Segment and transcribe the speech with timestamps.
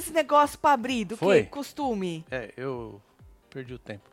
[0.00, 1.44] esse negócio pra abrir do Foi.
[1.44, 2.24] que costume.
[2.30, 3.00] É, eu
[3.48, 4.08] perdi o tempo.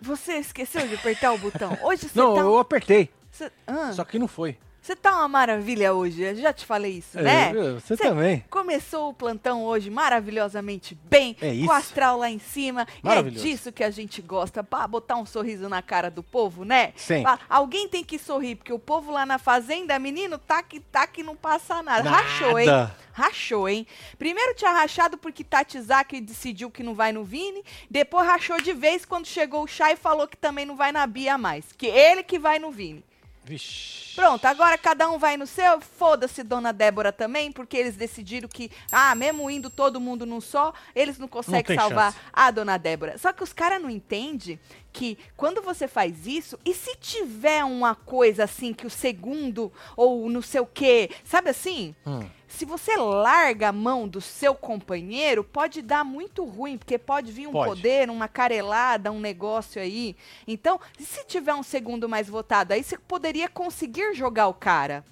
[0.00, 1.76] Você esqueceu de apertar o botão.
[1.82, 2.40] Hoje você Não, tá...
[2.40, 4.58] eu apertei, Você ah, só que não foi.
[4.82, 6.22] Você tá uma maravilha hoje.
[6.22, 7.52] Eu já te falei isso, É, né?
[7.74, 8.44] Você Cê também.
[8.50, 11.66] Começou o plantão hoje maravilhosamente bem, É isso.
[11.66, 12.86] com o astral lá em cima.
[13.02, 16.64] E é disso que a gente gosta, pra botar um sorriso na cara do povo,
[16.64, 16.92] né?
[16.96, 17.22] Sempre.
[17.24, 21.06] Fala, Alguém tem que sorrir, porque o povo lá na fazenda, menino, tá que tá
[21.06, 22.10] que não passa nada.
[22.10, 22.66] Rachou, hein?
[22.66, 22.96] Nada.
[23.12, 23.86] Rachou, hein?
[24.18, 27.62] Primeiro tinha rachado porque Tati Zaki decidiu que não vai no Vini.
[27.90, 31.06] Depois rachou de vez quando chegou o Chá e falou que também não vai na
[31.06, 31.66] Bia mais.
[31.76, 33.04] Que ele que vai no Vini.
[33.44, 34.14] Vixe.
[34.14, 35.80] Pronto, agora cada um vai no seu.
[35.80, 40.72] Foda-se, dona Débora também, porque eles decidiram que, ah, mesmo indo todo mundo num só,
[40.94, 42.24] eles não conseguem tem salvar chance.
[42.32, 43.16] a dona Débora.
[43.18, 44.60] Só que os caras não entendem
[44.92, 50.28] que quando você faz isso, e se tiver uma coisa assim que o segundo ou
[50.28, 51.94] não sei o quê, sabe assim?
[52.06, 52.24] Hum.
[52.56, 57.48] Se você larga a mão do seu companheiro, pode dar muito ruim, porque pode vir
[57.48, 57.70] um Pode.
[57.70, 60.14] poder, uma carelada, um negócio aí.
[60.46, 65.02] Então, se tiver um segundo mais votado, aí você poderia conseguir jogar o cara.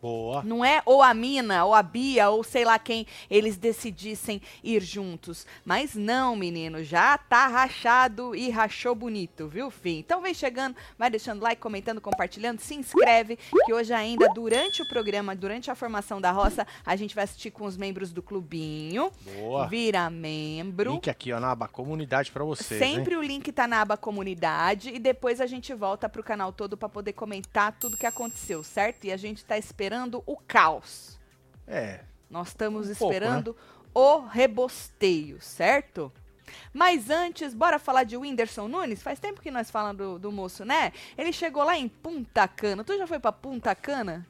[0.00, 0.42] Boa.
[0.44, 4.80] Não é ou a mina, ou a Bia, ou sei lá quem eles decidissem ir
[4.80, 5.44] juntos.
[5.64, 9.98] Mas não, menino, já tá rachado e rachou bonito, viu, fim?
[9.98, 14.88] Então vem chegando, vai deixando like, comentando, compartilhando, se inscreve, que hoje ainda, durante o
[14.88, 19.10] programa, durante a formação da roça, a gente vai assistir com os membros do clubinho.
[19.36, 19.66] Boa.
[19.66, 20.92] Vira membro.
[20.92, 23.20] Link aqui, ó, na aba comunidade pra vocês, Sempre hein?
[23.20, 26.88] o link tá na aba comunidade e depois a gente volta pro canal todo pra
[26.88, 29.04] poder comentar tudo que aconteceu, certo?
[29.04, 29.87] E a gente tá esperando
[30.26, 31.18] o caos.
[31.66, 32.00] É.
[32.30, 33.56] Nós estamos Um pouco, esperando
[33.94, 36.12] o rebosteio, certo?
[36.72, 39.02] Mas antes, bora falar de Whindersson Nunes?
[39.02, 40.92] Faz tempo que nós falamos do, do moço, né?
[41.16, 42.84] Ele chegou lá em Punta Cana.
[42.84, 44.26] Tu já foi pra Punta Cana?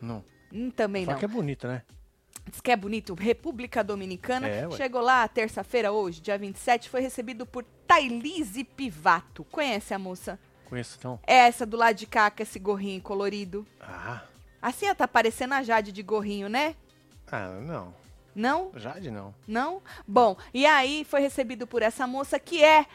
[0.00, 0.24] Não.
[0.52, 1.18] Hum, também Só não.
[1.18, 1.82] que é bonito, né?
[2.50, 3.14] Diz que é bonito.
[3.14, 4.48] República Dominicana.
[4.48, 4.70] É.
[4.72, 9.44] Chegou lá terça-feira, hoje, dia 27, foi recebido por Thailise Pivato.
[9.44, 10.38] Conhece a moça?
[10.68, 11.18] Conheço então.
[11.26, 13.66] É essa do lado de cá, com esse gorrinho colorido.
[13.80, 14.22] Ah.
[14.60, 16.74] Assim, ela tá parecendo a Jade de gorrinho, né?
[17.30, 17.94] Ah, não.
[18.34, 18.70] Não?
[18.76, 19.34] Jade não.
[19.46, 19.82] Não?
[20.06, 22.86] Bom, e aí foi recebido por essa moça que é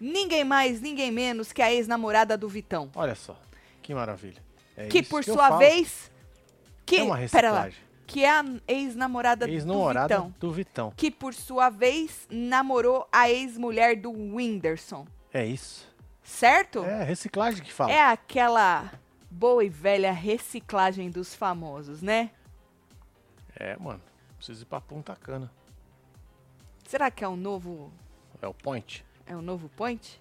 [0.00, 2.90] ninguém mais, ninguém menos que a ex-namorada do Vitão.
[2.94, 3.36] Olha só.
[3.80, 4.42] Que maravilha.
[4.76, 6.10] É que por eu sua vez.
[6.84, 7.78] Que, é uma pera lá, reciclagem.
[8.06, 10.34] que é a ex-namorada do Ex-namorada Vitão.
[10.38, 10.92] do Vitão.
[10.96, 15.06] Que por sua vez namorou a ex-mulher do Whindersson.
[15.32, 15.86] É isso.
[16.22, 16.84] Certo?
[16.84, 17.92] É, reciclagem que fala.
[17.92, 18.92] É aquela
[19.32, 22.30] boa e velha reciclagem dos famosos, né?
[23.56, 24.00] É, mano.
[24.36, 25.50] Preciso ir pra Punta Cana.
[26.86, 27.92] Será que é um novo.
[28.40, 29.04] É o point.
[29.26, 30.20] É um novo point?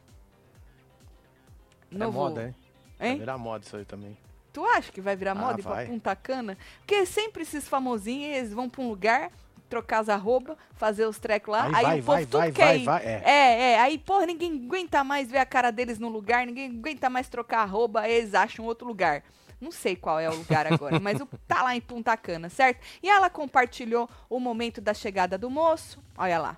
[1.91, 2.55] É moda, hein?
[2.97, 3.17] Vai Hein?
[3.19, 4.16] virar moda isso aí também.
[4.53, 5.88] Tu acha que vai virar Ah, moda ir pra vai.
[5.88, 6.57] Punta Cana?
[6.79, 9.31] Porque sempre esses famosinhos, eles vão pra um lugar,
[9.71, 12.51] trocar as arroba, fazer os trecos lá, Aí aí, vai, o povo vai, tudo vai,
[12.51, 12.89] quer ir.
[13.07, 13.21] é.
[13.23, 17.09] É, é, aí, porra, ninguém aguenta mais ver a cara deles no lugar, ninguém aguenta
[17.09, 19.23] mais trocar arroba, eles acham outro lugar.
[19.61, 22.85] Não sei qual é o lugar agora, mas o, tá lá em Punta Cana, certo?
[23.01, 26.57] E ela compartilhou o momento da chegada do moço, olha lá.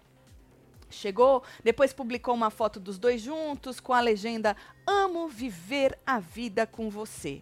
[0.89, 4.55] Chegou, depois publicou uma foto dos dois juntos com a legenda
[4.87, 7.41] Amo viver a vida com você.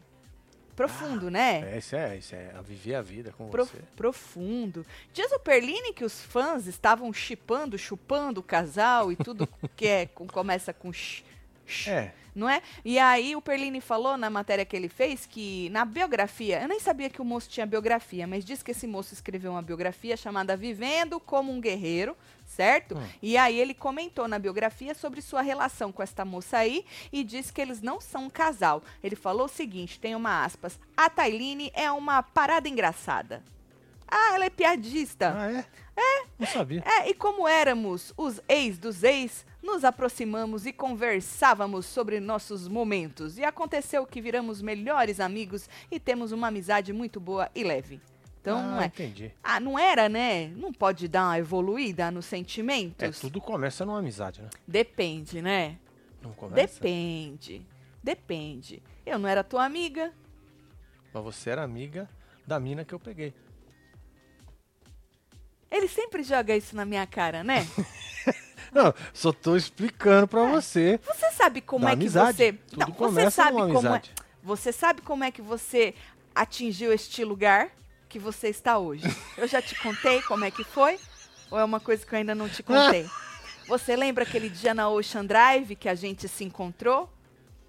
[0.75, 1.73] Profundo, né?
[1.73, 2.51] É, isso é, isso é.
[2.57, 3.77] a Viver a vida com Pro- você.
[3.95, 4.85] profundo.
[5.13, 10.05] Diz o Perline que os fãs estavam chipando, chupando o casal e tudo que é,
[10.05, 11.23] com- começa com sh,
[11.65, 12.13] sh, É.
[12.33, 12.61] não é?
[12.83, 16.79] E aí o Perline falou na matéria que ele fez que na biografia, eu nem
[16.79, 20.55] sabia que o moço tinha biografia, mas diz que esse moço escreveu uma biografia chamada
[20.55, 22.15] Vivendo como um Guerreiro,
[22.45, 22.97] certo?
[22.97, 23.07] Hum.
[23.21, 27.51] E aí ele comentou na biografia sobre sua relação com esta moça aí e disse
[27.51, 28.81] que eles não são um casal.
[29.03, 33.43] Ele falou o seguinte, tem uma aspas, a Tailine é uma parada engraçada.
[34.07, 35.34] Ah, ela é piadista.
[35.37, 35.66] Ah, é?
[35.95, 36.25] É.
[36.37, 36.84] Não sabia.
[36.85, 43.37] É, e como éramos os ex dos ex, nos aproximamos e conversávamos sobre nossos momentos.
[43.37, 48.02] E aconteceu que viramos melhores amigos e temos uma amizade muito boa e leve.
[48.41, 48.85] Então, ah, não é.
[48.87, 49.31] entendi.
[49.43, 50.47] Ah, não era, né?
[50.58, 53.19] Não pode dar uma evoluída nos É, sentimentos?
[53.19, 54.49] tudo começa numa amizade, né?
[54.67, 55.78] Depende, né?
[56.22, 56.55] Não começa?
[56.73, 57.63] Depende.
[58.03, 58.81] Depende.
[59.05, 60.11] Eu não era tua amiga.
[61.13, 62.09] Mas você era amiga
[62.47, 63.31] da mina que eu peguei.
[65.69, 67.67] Ele sempre joga isso na minha cara, né?
[68.72, 71.00] Não, só tô explicando pra você.
[71.06, 72.38] Você sabe como é que amizade.
[72.38, 72.53] você.
[72.53, 74.02] Tudo Não, você sabe como é.
[74.44, 75.94] Você sabe como é que você
[76.34, 77.70] atingiu este lugar
[78.08, 79.03] que você está hoje?
[79.38, 80.97] Eu já te contei como é que foi?
[81.52, 83.06] Ou é uma coisa que eu ainda não te contei?
[83.68, 87.09] Você lembra aquele dia na Ocean Drive que a gente se encontrou?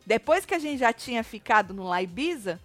[0.07, 2.59] Depois que a gente já tinha ficado no La Ibiza,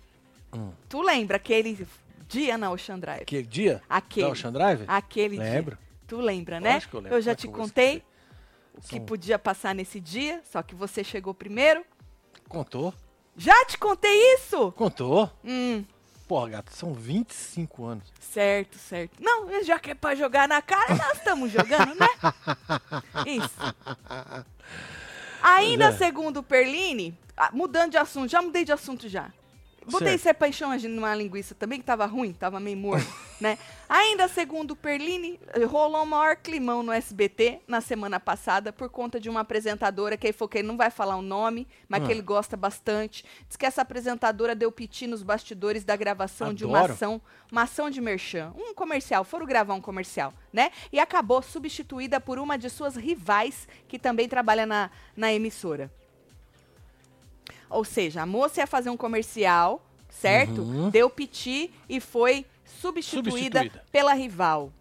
[0.54, 0.72] Hum.
[0.88, 1.86] tu lembra aquele
[2.28, 3.25] dia na Ocean Drive.
[3.25, 3.81] Que dia?
[3.89, 4.25] Aquele.
[4.28, 4.84] Da Ocean Drive?
[4.88, 5.75] Aquele Lembro.
[5.75, 5.86] dia.
[6.07, 6.75] Tu lembra, né?
[6.75, 7.22] Lógico eu lembro.
[7.22, 8.04] já Como é te eu contei?
[8.77, 11.83] O que podia passar nesse dia, só que você chegou primeiro.
[12.47, 12.94] Contou?
[13.35, 14.71] Já te contei isso?
[14.71, 15.29] Contou?
[15.44, 15.83] Hum,
[16.27, 18.03] Porra, gato, são 25 anos.
[18.19, 19.13] certo, certo.
[19.24, 22.07] Não, já que é pra jogar na cara, nós estamos jogando, né?
[23.25, 23.75] Isso.
[25.41, 25.91] Ainda é.
[25.94, 29.31] segundo o Perline, ah, mudando de assunto, já mudei de assunto já.
[29.92, 33.07] Botei ser paixão numa linguiça também, que tava ruim, tava meio morno,
[33.39, 33.57] né?
[33.88, 35.39] Ainda segundo o Perline,
[35.69, 40.28] rolou um maior climão no SBT na semana passada por conta de uma apresentadora que
[40.28, 42.12] ele falou que ele não vai falar o nome, mas que Ah.
[42.12, 43.24] ele gosta bastante.
[43.48, 46.94] Diz que essa apresentadora deu piti nos bastidores da gravação de uma Adoro.
[46.94, 50.72] ação, uma ação de merchan, um comercial, foram gravar um comercial, né?
[50.92, 55.89] E acabou substituída por uma de suas rivais que também trabalha na, na emissora.
[57.69, 60.61] Ou seja, a moça ia fazer um comercial, certo?
[60.61, 60.89] Uhum.
[60.89, 63.85] Deu piti e foi substituída, Substituída.
[63.91, 64.71] pela rival.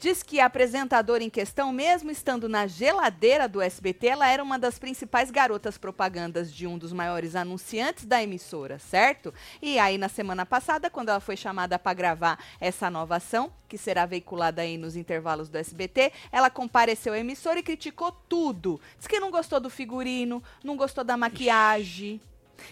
[0.00, 4.56] Diz que a apresentadora em questão, mesmo estando na geladeira do SBT, ela era uma
[4.56, 9.34] das principais garotas propagandas de um dos maiores anunciantes da emissora, certo?
[9.60, 13.76] E aí, na semana passada, quando ela foi chamada para gravar essa nova ação, que
[13.76, 18.80] será veiculada aí nos intervalos do SBT, ela compareceu à emissora e criticou tudo.
[18.98, 22.20] Diz que não gostou do figurino, não gostou da maquiagem.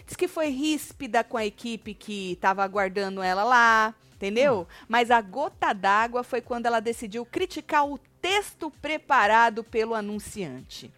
[0.05, 4.67] Diz que foi ríspida com a equipe que estava aguardando ela lá, entendeu?
[4.87, 10.91] Mas a gota d'água foi quando ela decidiu criticar o texto preparado pelo anunciante.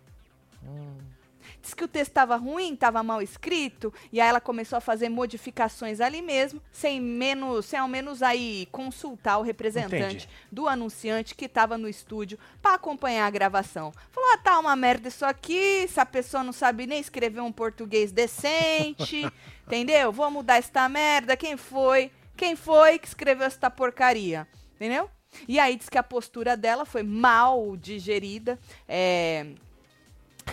[1.62, 5.10] Diz que o texto estava ruim, estava mal escrito, e aí ela começou a fazer
[5.10, 10.30] modificações ali mesmo, sem menos, sem ao menos aí consultar o representante Entendi.
[10.52, 13.92] do anunciante que estava no estúdio para acompanhar a gravação.
[14.10, 18.12] Falou: ah, tá uma merda isso aqui, essa pessoa não sabe nem escrever um português
[18.12, 19.30] decente,
[19.68, 20.12] entendeu?
[20.14, 21.36] Vou mudar esta merda.
[21.36, 22.10] Quem foi?
[22.40, 24.48] Quem foi que escreveu esta porcaria?
[24.76, 25.12] Entendeu?
[25.46, 28.58] E aí diz que a postura dela foi mal digerida.
[28.88, 29.48] É,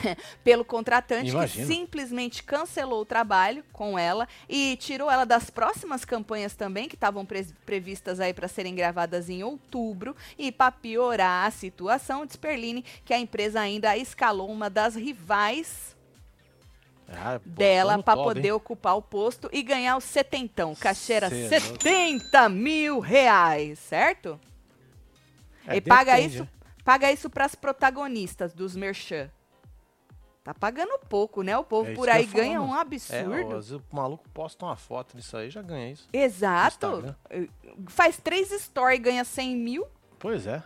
[0.42, 1.66] pelo contratante Imagino.
[1.66, 6.96] que simplesmente cancelou o trabalho com ela e tirou ela das próximas campanhas também que
[6.96, 12.36] estavam pre- previstas aí para serem gravadas em outubro e para piorar a situação diz
[12.36, 15.95] Perline que a empresa ainda escalou uma das rivais
[17.08, 18.52] Ah, pô, dela para poder hein?
[18.52, 20.74] ocupar o posto e ganhar o setentão.
[20.74, 21.82] Cachê era Cê é louco.
[21.82, 24.40] 70 mil reais, certo?
[25.66, 26.48] É, e paga isso, né?
[26.84, 29.30] paga isso para as protagonistas dos merchan.
[30.42, 31.58] Tá pagando pouco, né?
[31.58, 32.76] O povo É por aí ganha um.
[32.76, 33.48] É, absurdo.
[33.48, 36.08] vezes o maluco posta uma foto nisso aí já ganha isso.
[36.12, 37.16] Exato.
[37.88, 39.86] Faz três stories e ganha 100 mil.
[40.20, 40.62] Pois é,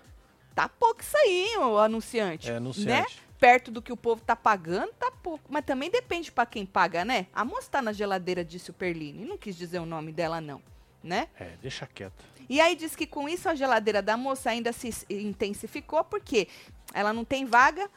[0.54, 2.50] Tá pouco isso aí, o anunciante.
[2.50, 3.06] é Né?
[3.40, 5.44] Perto do que o povo tá pagando, tá pouco.
[5.48, 7.26] Mas também depende pra quem paga, né?
[7.32, 9.24] A moça tá na geladeira, disse o Perline.
[9.24, 10.60] Não quis dizer o nome dela, não.
[11.02, 11.28] Né?
[11.40, 12.22] É, deixa quieto.
[12.48, 16.46] E aí diz que com isso a geladeira da moça ainda se intensificou, porque
[16.92, 17.88] ela não tem vaga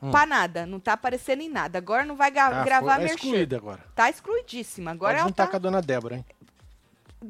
[0.00, 0.10] Hum.
[0.10, 1.78] pra nada, não tá aparecendo em nada.
[1.78, 3.84] Agora não vai Ah, gravar foi, é excluída agora.
[3.94, 4.90] Tá excluidíssima.
[4.90, 6.24] Agora Pode ela tá com a dona Débora, hein?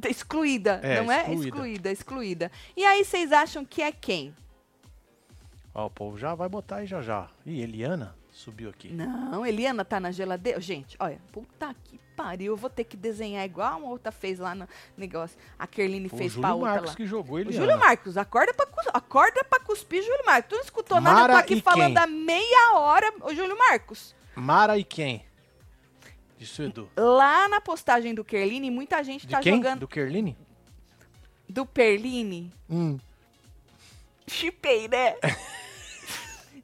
[0.08, 1.18] excluída, É, não é?
[1.20, 1.44] excluída.
[1.48, 2.52] Excluída, excluída.
[2.76, 4.34] E aí vocês acham que é quem?
[5.74, 7.28] Ó, o povo já vai botar aí já já.
[7.46, 8.88] Ih, Eliana subiu aqui.
[8.92, 10.60] Não, Eliana tá na geladeira.
[10.60, 12.52] Gente, olha, puta que pariu.
[12.52, 15.38] Eu vou ter que desenhar igual uma outra fez lá no negócio.
[15.58, 16.96] A Kerline o fez pra Júlio outra Marcos lá.
[16.96, 17.56] que jogou O Eliana.
[17.64, 20.48] Júlio Marcos, acorda pra, cus- acorda pra cuspir, Júlio Marcos.
[20.50, 22.02] Tu não escutou nada, eu Mara tô aqui falando quem?
[22.02, 24.14] há meia hora, ô Júlio Marcos.
[24.34, 25.24] Mara e quem?
[26.38, 26.90] Disse o Edu.
[26.96, 29.56] Lá na postagem do Kerline, muita gente De tá quem?
[29.56, 29.80] jogando.
[29.80, 30.36] Do Kerline?
[31.48, 32.52] Do Perline.
[32.68, 32.98] Hum.
[34.26, 35.16] Chipei, né?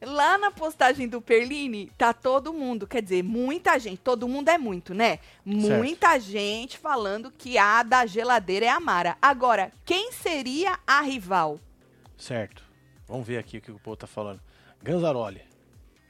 [0.00, 4.56] Lá na postagem do Perline, tá todo mundo, quer dizer, muita gente, todo mundo é
[4.56, 5.18] muito, né?
[5.44, 9.18] Muita gente falando que a da geladeira é a Mara.
[9.20, 11.58] Agora, quem seria a rival?
[12.16, 12.62] Certo.
[13.08, 14.40] Vamos ver aqui o que o povo tá falando.
[14.82, 15.42] Ganzaroli.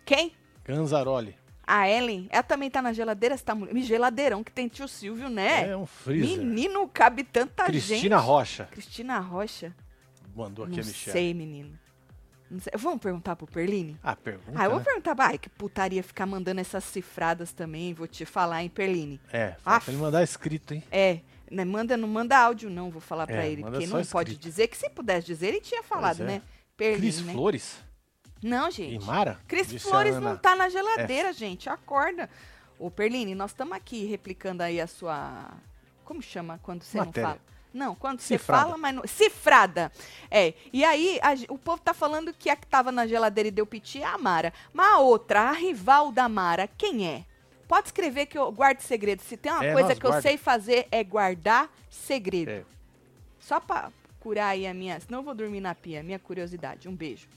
[0.04, 0.32] Quem?
[0.64, 1.34] Ganzaroli.
[1.66, 2.28] A Ellen?
[2.30, 3.72] Ela também tá na geladeira, essa mulher.
[3.74, 5.70] Me geladeirão que tem tio Silvio, né?
[5.70, 6.38] É um freezer.
[6.38, 8.26] Menino, cabe tanta Cristina gente.
[8.26, 8.64] Rocha.
[8.70, 9.74] Cristina Rocha?
[10.34, 11.12] Mandou aqui Não a Michelle.
[11.18, 11.78] sei, menino.
[12.60, 12.72] Sei.
[12.76, 13.98] Vamos perguntar pro Perline?
[14.02, 14.84] Ah, pergunta, Ah, eu vou né?
[14.84, 19.20] perguntar, ai, que putaria ficar mandando essas cifradas também, vou te falar, hein, Perline.
[19.32, 19.84] É, Aff.
[19.86, 20.82] pra ele mandar escrito, hein?
[20.90, 24.04] É, né, manda, não manda áudio não, vou falar pra É, ele, manda porque não
[24.04, 24.42] pode escrito.
[24.42, 26.26] dizer, que se pudesse dizer, ele tinha falado, é.
[26.26, 26.42] né?
[26.76, 27.32] Perline, Cris né?
[27.32, 27.76] Flores
[28.42, 29.04] Não, gente.
[29.04, 29.38] Mara?
[29.48, 32.30] Cris Disse Flores não tá na geladeira, gente, acorda.
[32.78, 35.50] Ô, Perline, nós estamos aqui replicando aí a sua...
[36.04, 37.22] Como chama quando você Matéria.
[37.22, 37.40] não fala?
[37.72, 38.62] Não, quando você Cifrada.
[38.64, 39.06] fala, mas não...
[39.06, 39.92] Cifrada.
[40.30, 43.52] É, e aí a o povo tá falando que a que tava na geladeira e
[43.52, 44.52] deu piti é a Mara.
[44.72, 47.24] Mas a outra, a rival da Mara, quem é?
[47.68, 49.20] pode escrever que eu guardo segredo.
[49.20, 50.26] Se tem uma É, coisa que eu guarda.
[50.26, 52.50] sei fazer é guardar segredo.
[52.50, 52.64] É.
[53.38, 54.98] Só pra curar aí a minha.
[54.98, 56.02] Senão eu vou dormir na pia.
[56.02, 56.88] Minha curiosidade.
[56.88, 57.28] Um beijo.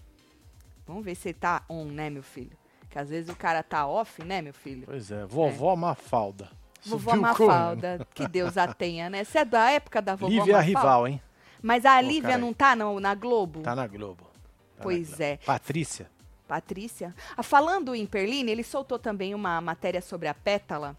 [0.87, 2.57] Vamos ver se ele tá on, né, meu filho?
[2.89, 4.83] Que às vezes o cara tá off, né, meu filho?
[4.85, 6.49] Pois é, vovó Mafalda.
[6.83, 9.23] Vovó Subiu Mafalda, que Deus a tenha, né?
[9.23, 10.29] Você é da época da como?
[10.29, 10.79] vovó Lívia é a Mafalda?
[10.79, 11.21] rival, hein?
[11.61, 13.61] Mas a Lívia não tá no, na Globo?
[13.61, 14.23] Tá na Globo.
[14.23, 14.29] Tá
[14.77, 15.23] na Pois Globo.
[15.23, 15.37] é.
[15.37, 16.09] Patrícia.
[16.47, 17.15] Patrícia.
[17.37, 20.97] Ah, falando em Perline, ele soltou também uma matéria sobre a pétala.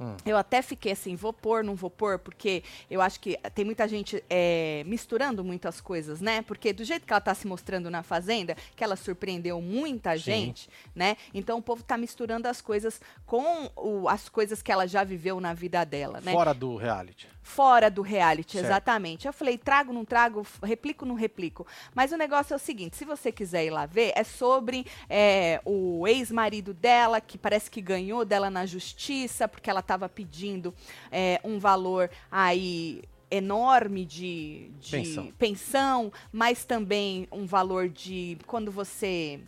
[0.00, 0.16] Hum.
[0.24, 3.86] Eu até fiquei assim, vou pôr, não vou pôr, porque eu acho que tem muita
[3.86, 6.40] gente é, misturando muitas coisas, né?
[6.42, 10.18] Porque do jeito que ela tá se mostrando na Fazenda, que ela surpreendeu muita Sim.
[10.18, 11.16] gente, né?
[11.34, 15.38] Então o povo tá misturando as coisas com o- as coisas que ela já viveu
[15.38, 16.32] na vida dela, né?
[16.32, 17.28] Fora do reality.
[17.54, 18.66] Fora do reality, Certo.
[18.66, 19.26] exatamente.
[19.26, 21.66] Eu falei, trago, não trago, replico, não replico.
[21.94, 25.60] Mas o negócio é o seguinte: se você quiser ir lá ver, é sobre é,
[25.64, 30.72] o ex-marido dela, que parece que ganhou dela na justiça, porque ela estava pedindo
[31.10, 35.32] é, um valor aí enorme de, de Pensão.
[35.38, 39.40] pensão, mas também um valor de quando você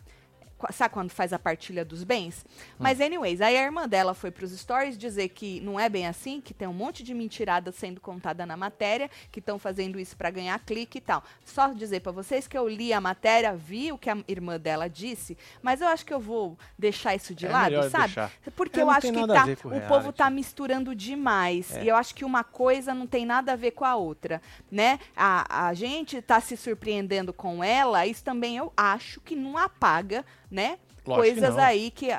[0.70, 2.44] sabe quando faz a partilha dos bens?
[2.78, 6.40] Mas, anyways, aí a irmã dela foi pros stories dizer que não é bem assim,
[6.40, 10.30] que tem um monte de mentirada sendo contada na matéria, que estão fazendo isso para
[10.30, 11.22] ganhar clique e tal.
[11.44, 14.88] Só dizer para vocês que eu li a matéria, vi o que a irmã dela
[14.88, 18.06] disse, mas eu acho que eu vou deixar isso de É lado, sabe?
[18.06, 18.30] deixar.
[18.54, 19.88] Porque É, eu acho que tá, o reality.
[19.88, 21.74] povo tá misturando demais.
[21.76, 21.84] É.
[21.84, 24.40] E eu acho que uma coisa não tem nada a ver com a outra,
[24.70, 24.98] né?
[25.16, 30.24] A, a gente tá se surpreendendo com ela, isso também eu acho que não apaga,
[30.52, 30.78] né?
[31.06, 31.64] Lógico que Coisas não.
[31.64, 32.10] aí que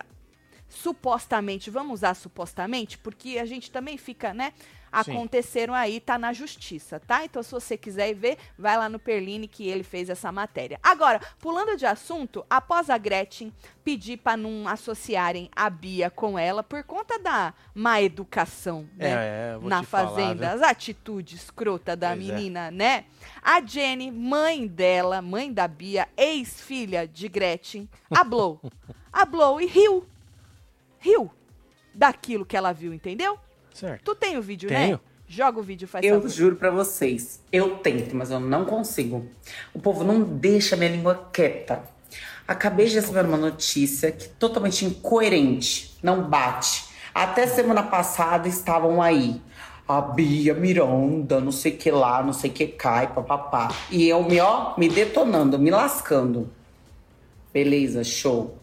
[0.67, 4.53] supostamente, vamos usar supostamente, porque a gente também fica, né?
[4.93, 7.25] Aconteceram aí, tá na justiça, tá?
[7.25, 10.79] Então, se você quiser ir ver, vai lá no Perline que ele fez essa matéria.
[10.83, 13.51] Agora, pulando de assunto, após a Gretchen
[13.83, 19.09] pedir para não associarem a Bia com ela por conta da má educação, né?
[19.09, 20.55] É, é, na falar, fazenda, viu?
[20.55, 22.33] as atitudes escrota da Pois é.
[22.33, 23.05] menina, né?
[23.41, 28.61] A Jenny, mãe dela, mãe da Bia, ex-filha de Gretchen, hablou.
[29.11, 30.07] hablou e riu.
[30.99, 31.31] Riu
[31.93, 33.37] daquilo que ela viu, entendeu?
[33.73, 34.01] Certo.
[34.03, 34.85] Tu tem o vídeo, né?
[34.85, 34.99] Tenho.
[35.27, 36.29] Joga o vídeo, faz Eu favor.
[36.29, 39.25] juro pra vocês, eu tento, mas eu não consigo.
[39.73, 41.81] O povo não deixa minha língua quieta.
[42.47, 46.85] Acabei de receber uma notícia que é totalmente incoerente, não bate.
[47.15, 49.41] Até semana passada estavam aí.
[49.87, 53.69] A Bia Miranda, não sei que lá, não sei que cai, papapá.
[53.89, 56.49] E eu me, ó, me detonando, me lascando.
[57.53, 58.57] Beleza, show.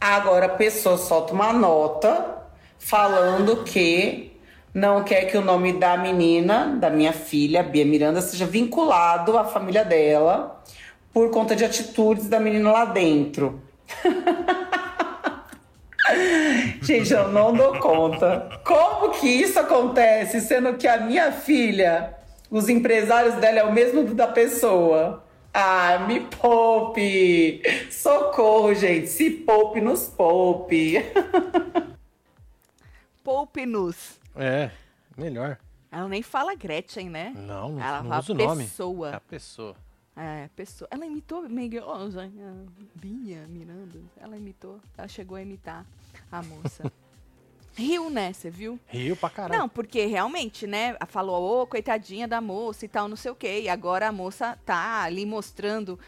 [0.00, 2.38] Agora a pessoa solta uma nota
[2.78, 4.31] falando que
[4.74, 9.44] não quer que o nome da menina, da minha filha, Bia Miranda, seja vinculado à
[9.44, 10.62] família dela
[11.12, 13.60] por conta de atitudes da menina lá dentro.
[16.80, 18.60] Gente, eu não dou conta.
[18.64, 22.14] Como que isso acontece, sendo que a minha filha,
[22.50, 25.22] os empresários dela é o mesmo da pessoa?
[25.54, 27.62] Ah, me poupe!
[27.90, 29.06] Socorro, gente.
[29.08, 30.96] Se poupe, nos poupe.
[33.22, 34.21] Poupe-nos.
[34.36, 34.70] É,
[35.16, 35.58] melhor.
[35.90, 37.32] Ela nem fala Gretchen, né?
[37.36, 38.64] Não, não, Ela não fala usa o nome.
[38.64, 39.10] pessoa.
[39.10, 39.76] É a pessoa.
[40.16, 40.88] É, pessoa.
[40.90, 43.98] Ela imitou Miguel, oh, ah, Bia Miranda.
[44.18, 44.80] Ela imitou.
[44.96, 45.86] Ela chegou a imitar
[46.30, 46.90] a moça.
[47.74, 48.32] Riu, né?
[48.32, 48.78] Você viu?
[48.86, 49.60] Rio pra caralho.
[49.60, 50.94] Não, porque realmente, né?
[51.08, 53.62] Falou, ô, coitadinha da moça e tal, não sei o quê.
[53.62, 55.98] E agora a moça tá ali mostrando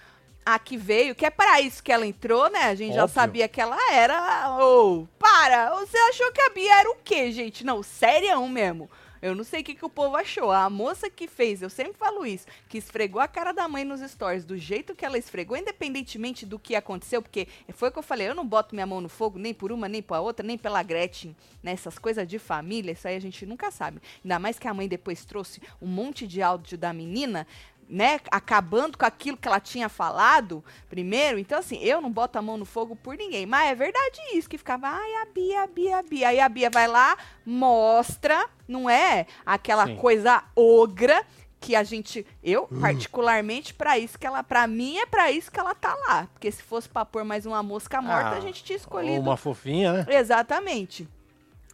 [0.45, 2.65] a que veio, que é para isso que ela entrou, né?
[2.65, 3.15] A gente já Óbvio.
[3.15, 4.59] sabia que ela era.
[4.59, 5.75] Ô, para!
[5.77, 7.65] Você achou que a Bia era o quê, gente?
[7.65, 8.91] Não, sério mesmo.
[9.25, 10.53] Eu não sei o que, que o povo achou.
[10.53, 14.03] A moça que fez, eu sempre falo isso, que esfregou a cara da mãe nos
[14.03, 18.03] stories, do jeito que ela esfregou, independentemente do que aconteceu, porque foi o que eu
[18.03, 20.59] falei, eu não boto minha mão no fogo nem por uma, nem por outra, nem
[20.59, 21.73] pela Gretchen, né?
[21.73, 23.99] Essas coisas de família, isso aí a gente nunca sabe.
[24.23, 27.47] Ainda mais que a mãe depois trouxe um monte de áudio da menina,
[27.89, 31.39] né, acabando com aquilo que ela tinha falado primeiro.
[31.39, 33.47] Então, assim, eu não boto a mão no fogo por ninguém.
[33.47, 36.29] Mas é verdade isso, que ficava, ai, a Bia, a Bia, a Bia.
[36.29, 39.27] Aí a Bia vai lá, mostra, não é?
[39.45, 39.97] Aquela Sim.
[39.97, 41.25] coisa ogra
[41.61, 45.59] que a gente, eu particularmente pra isso que ela, pra mim é pra isso que
[45.59, 48.63] ela tá lá, porque se fosse pra pôr mais uma mosca morta, Ah, a gente
[48.63, 50.07] tinha escolhido uma fofinha, né?
[50.11, 51.09] Exatamente.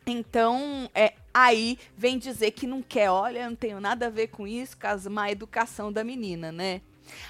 [0.07, 4.47] Então, é, aí vem dizer que não quer, olha, não tenho nada a ver com
[4.47, 6.81] isso, a má educação da menina, né?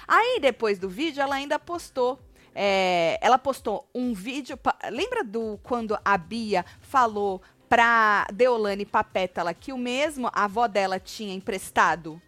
[0.07, 2.19] Aí, depois do vídeo, ela ainda postou.
[2.53, 4.59] é, ela postou um vídeo.
[4.89, 10.99] Lembra do quando a Bia falou pra Deolane Papétala que o mesmo a avó dela
[10.99, 12.21] tinha emprestado?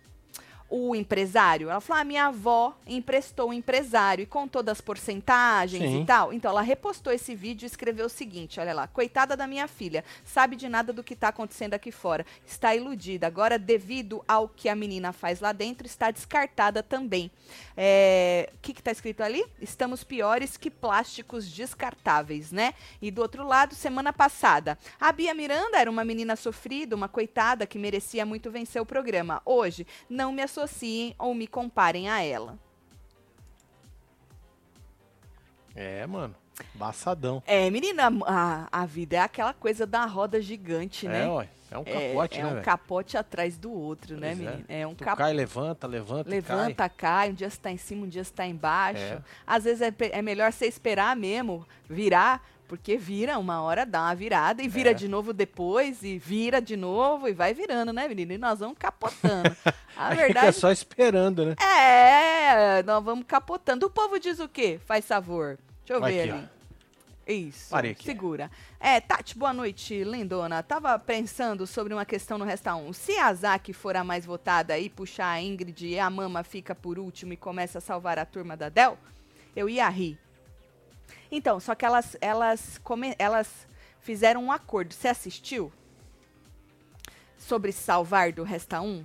[0.75, 1.69] O empresário?
[1.69, 6.01] Ela falou: ah, minha avó emprestou um empresário e contou das porcentagens Sim.
[6.01, 6.33] e tal.
[6.33, 10.03] Então ela repostou esse vídeo e escreveu o seguinte: olha lá, coitada da minha filha,
[10.25, 13.27] sabe de nada do que está acontecendo aqui fora, está iludida.
[13.27, 17.29] Agora, devido ao que a menina faz lá dentro, está descartada também.
[17.77, 19.45] É, O que está escrito ali?
[19.61, 22.73] Estamos piores que plásticos descartáveis, né?
[22.99, 27.67] E do outro lado, semana passada, a Bia Miranda era uma menina sofrida, uma coitada
[27.67, 29.41] que merecia muito vencer o programa.
[29.45, 32.57] Hoje, não me associem ou me comparem a ela.
[35.75, 36.35] É, mano.
[36.75, 37.41] Baçadão.
[37.47, 41.23] É, menina, a, a vida é aquela coisa da roda gigante, né?
[41.23, 41.43] É, ó.
[41.71, 42.63] É um É- capote, é né, um velho?
[42.65, 44.51] capote atrás do outro, né, Pois é.
[44.51, 44.65] menina?
[44.69, 45.23] É um Tu capote.
[45.23, 46.55] cai, levanta, levanta, e cai.
[46.57, 47.31] Levanta, cai.
[47.31, 49.01] um dia você tá em cima, um dia você tá embaixo.
[49.01, 49.21] É.
[49.47, 54.15] Às vezes é, é melhor você esperar mesmo, virar, porque vira uma hora, dá uma
[54.15, 54.93] virada e vira É.
[54.95, 58.33] de novo depois, e vira de novo, e vai virando, né, menina?
[58.33, 59.55] E nós vamos capotando.
[59.95, 61.55] A Aí fica verdade só esperando, né?
[61.61, 63.85] é, nós vamos capotando.
[63.85, 64.79] O povo diz o quê?
[64.87, 65.59] Faz favor.
[65.85, 66.49] Deixa eu Vai ver aqui, ali.
[67.47, 67.69] Isso.
[67.69, 68.03] Parei aqui.
[68.05, 68.49] Segura.
[68.79, 70.63] É, Tati, boa noite, lindona.
[70.63, 72.91] Tava pensando sobre uma questão no Resta 1.
[72.91, 76.73] Se a Zac for a mais votada e puxar a Ingrid e a Mama fica
[76.73, 78.97] por último e começa a salvar a turma da Del,
[79.55, 80.17] eu ia rir.
[81.35, 83.67] Então, só que elas, elas, come- elas
[83.99, 84.93] fizeram um acordo.
[84.93, 85.73] Você assistiu?
[87.39, 89.03] Sobre salvar do Resta 1?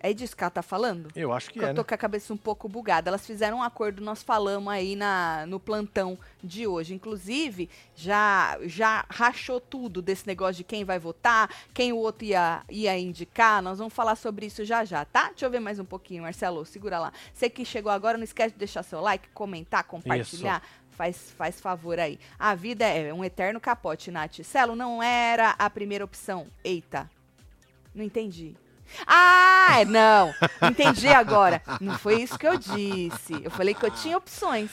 [0.00, 1.10] É disso que ela tá falando?
[1.16, 1.86] Eu acho que Porque é, eu tô né?
[1.88, 3.10] com a cabeça um pouco bugada.
[3.10, 6.94] Elas fizeram um acordo, nós falamos aí na, no plantão de hoje.
[6.94, 12.62] Inclusive, já, já rachou tudo desse negócio de quem vai votar, quem o outro ia,
[12.70, 13.60] ia indicar.
[13.60, 15.30] Nós vamos falar sobre isso já já, tá?
[15.30, 16.64] Deixa eu ver mais um pouquinho, Marcelo.
[16.64, 17.12] Segura lá.
[17.34, 20.62] Você que chegou agora, não esquece de deixar seu like, comentar, compartilhar.
[20.98, 22.18] Faz, faz favor aí.
[22.36, 24.40] A vida é um eterno capote, Nath.
[24.42, 26.48] Celo não era a primeira opção.
[26.64, 27.08] Eita.
[27.94, 28.56] Não entendi.
[29.06, 30.34] Ah, não.
[30.68, 31.62] Entendi agora.
[31.80, 33.32] Não foi isso que eu disse.
[33.44, 34.72] Eu falei que eu tinha opções.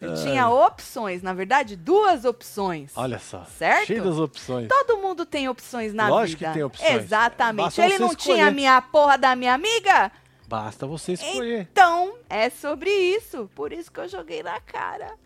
[0.00, 2.90] Eu tinha opções, na verdade, duas opções.
[2.96, 3.44] Olha só.
[3.44, 3.86] Certo?
[3.86, 4.68] Cheio das opções.
[4.68, 6.50] Todo mundo tem opções na Lógico vida.
[6.50, 6.90] que tem opções.
[7.04, 7.64] Exatamente.
[7.66, 8.40] Basta Ele não tinha escolher.
[8.48, 10.10] a minha porra da minha amiga?
[10.52, 11.66] Basta você escolher.
[11.72, 13.48] Então, é sobre isso.
[13.54, 15.16] Por isso que eu joguei na cara.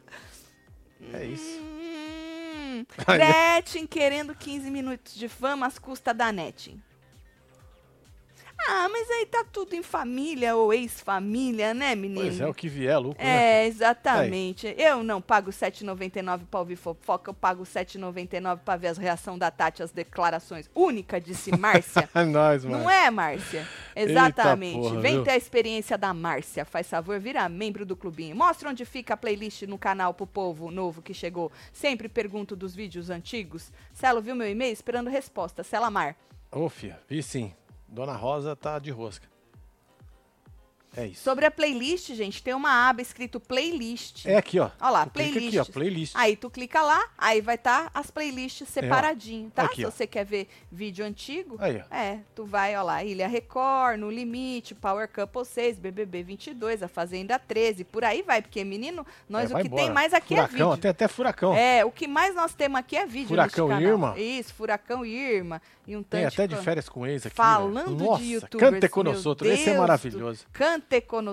[1.12, 1.60] É isso.
[1.60, 2.86] Hum.
[3.04, 6.80] Gretchen querendo 15 minutos de fama às custas da Netin.
[8.58, 12.22] Ah, mas aí tá tudo em família ou ex-família, né, menino?
[12.22, 13.62] Pois é, o que vier, lucro, né?
[13.62, 14.74] É, exatamente.
[14.78, 19.50] Eu não pago 7,99 pra ouvir fofoca, eu pago 7,99 pra ver as reações da
[19.50, 20.70] Tati às declarações.
[20.74, 22.08] Única, disse Márcia.
[22.16, 22.84] É nóis, mano.
[22.84, 23.66] Não é, Márcia?
[23.94, 24.80] Exatamente.
[24.80, 25.24] porra, Vem viu?
[25.24, 26.64] ter a experiência da Márcia.
[26.64, 28.34] Faz favor, vira membro do clubinho.
[28.34, 31.52] Mostra onde fica a playlist no canal pro povo novo que chegou.
[31.72, 33.70] Sempre pergunto dos vídeos antigos.
[33.92, 34.72] Celo viu meu e-mail?
[34.72, 35.62] Esperando resposta.
[35.62, 36.16] Celamar.
[36.50, 37.52] Ô, filha, vi sim.
[37.88, 39.35] Dona Rosa tá de rosca.
[40.96, 41.22] É isso.
[41.22, 44.24] Sobre a playlist, gente, tem uma aba escrito playlist.
[44.26, 44.70] É aqui, ó.
[44.80, 45.48] Olha lá, playlist.
[45.48, 46.14] aqui, ó, playlist.
[46.16, 49.64] Aí tu clica lá, aí vai estar as playlists separadinho, tá?
[49.64, 49.90] Aqui, Se ó.
[49.90, 51.94] você quer ver vídeo antigo, Aí, ó.
[51.94, 56.88] é, tu vai, ó lá, Ilha Record, No Limite, Power Couple 6, BBB 22, A
[56.88, 59.82] Fazenda 13, por aí vai, porque menino, nós É, o que embora.
[59.82, 60.82] tem mais aqui furacão, é vídeo.
[60.82, 61.54] Tem até furacão.
[61.54, 63.80] É, o que mais nós temos aqui é vídeo Furacão.
[63.80, 64.18] Irma.
[64.18, 67.36] Isso, Furacão Irma e um Tem tanto até de férias com ex aqui.
[67.36, 68.10] Falando velho.
[68.10, 69.50] Nossa, de meu nós outros.
[69.50, 70.46] Esse é maravilhoso.
[70.52, 70.85] Cante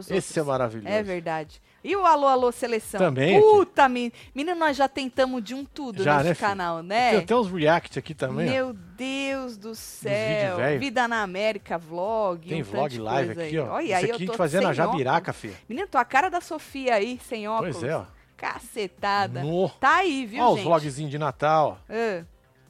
[0.10, 0.88] Esse é maravilhoso.
[0.88, 1.62] É verdade.
[1.84, 2.98] E o Alô Alô Seleção?
[3.00, 3.40] Também.
[3.42, 6.48] Puta, men- menina, nós já tentamos de um tudo Já, nesse né, filho?
[6.48, 7.18] canal, Tem né?
[7.18, 8.48] até uns react aqui também.
[8.48, 8.52] ó.
[8.52, 10.58] Meu Deus do céu.
[10.80, 12.48] Vida na América, vlog.
[12.48, 13.60] Tem um vlog live aqui, aí.
[13.60, 13.74] ó.
[13.74, 15.36] Olha, Isso aí aqui eu a gente tô fazendo sem Jabiraca, óculos.
[15.38, 15.56] filha.
[15.68, 17.78] Menino, tua cara da Sofia aí, sem óculos.
[17.78, 18.06] Pois é, ó.
[18.38, 19.44] Cacetada.
[19.44, 19.70] No.
[19.70, 20.66] Tá aí, viu, Ó, os gente?
[20.66, 21.94] vlogzinhos de Natal, ó.
[21.94, 22.24] Ah,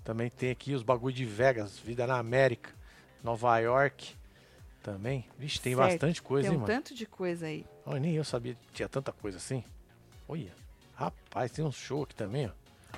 [0.03, 2.71] Também tem aqui os bagulho de Vegas, vida na América,
[3.23, 4.15] Nova York.
[4.83, 5.25] Também.
[5.39, 5.89] Vixe, tem Certo.
[5.89, 6.73] bastante coisa, tem hein, um mano?
[6.73, 7.65] tanto de coisa aí.
[7.85, 9.63] Olha, nem eu sabia que tinha tanta coisa assim.
[10.27, 10.51] Olha.
[10.93, 12.49] Rapaz, tem um show aqui também, ó.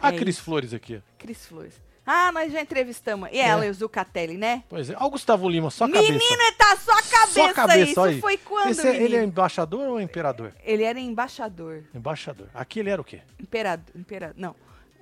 [0.01, 0.43] Ah, É Cris isso.
[0.43, 1.01] Flores aqui.
[1.17, 1.73] Cris Flores.
[2.05, 3.29] Ah, nós já entrevistamos.
[3.31, 4.63] E ela e o Zucatelli, né?
[4.69, 4.95] Pois é.
[4.99, 6.33] Ó, o Gustavo Lima, só Menino, cabeça.
[6.33, 7.91] ele tá só cabeça, Só cabeça.
[7.91, 8.21] Isso olha aí.
[8.21, 9.23] foi quando, Esse é- ele é menino?
[9.23, 10.53] embaixador ou imperador?
[10.63, 11.83] Ele era embaixador.
[11.95, 12.47] Embaixador.
[12.53, 13.21] Aqui ele era o quê?
[13.39, 13.85] Imperador.
[13.95, 14.55] imperador não.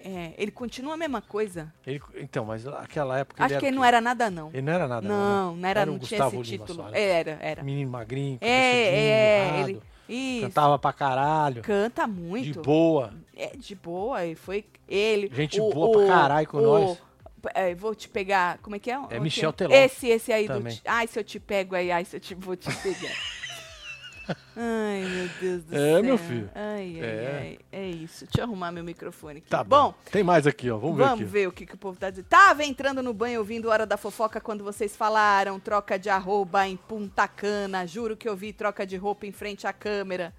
[0.05, 1.73] É, ele continua a mesma coisa.
[1.87, 4.49] Ele- então, mas naquela época Acho ele que ele não era nada, não.
[4.49, 5.61] Ele não era nada, Não, né?
[5.61, 6.83] não era, Era não tinha Gustavo esse Lima título.
[6.83, 7.01] só, né?
[7.01, 7.63] Era, era.
[7.63, 10.41] Menino magrinho, É, é, cabeçudinho, ele.
[10.41, 11.61] Cantava pra caralho.
[11.61, 12.61] Canta De muito.
[12.61, 13.13] boa.
[13.35, 14.25] É, de boa.
[14.25, 15.31] E foi ele.
[15.33, 16.97] Gente o- boa pra o- caralho com o- nós.
[17.55, 18.57] é, vou te pegar.
[18.61, 18.99] Como é que é?
[19.09, 19.73] É Michel Teló.
[19.73, 20.55] Esse, esse aí do.
[20.55, 20.75] Também.
[20.75, 23.13] ti- Ai, se eu te pego aí, ai, se eu te vou te pegar.
[24.55, 26.03] Ai, meu Deus do É, céu.
[26.03, 26.49] meu filho.
[26.55, 27.37] Ai, ai, É.
[27.41, 27.59] ai.
[27.71, 28.25] É isso.
[28.25, 29.49] Deixa eu arrumar meu microfone aqui.
[29.49, 29.89] Tá bom.
[29.91, 30.77] bom Tem mais aqui, ó.
[30.77, 31.31] Vamos, Vamos ver aqui.
[31.31, 32.25] ver o que, que o povo tá dizendo.
[32.27, 36.77] Tava entrando no banho ouvindo Hora da Fofoca quando vocês falaram troca de arroba em
[36.77, 37.85] Punta Cana.
[37.87, 40.33] Juro que eu vi troca de roupa em frente à câmera.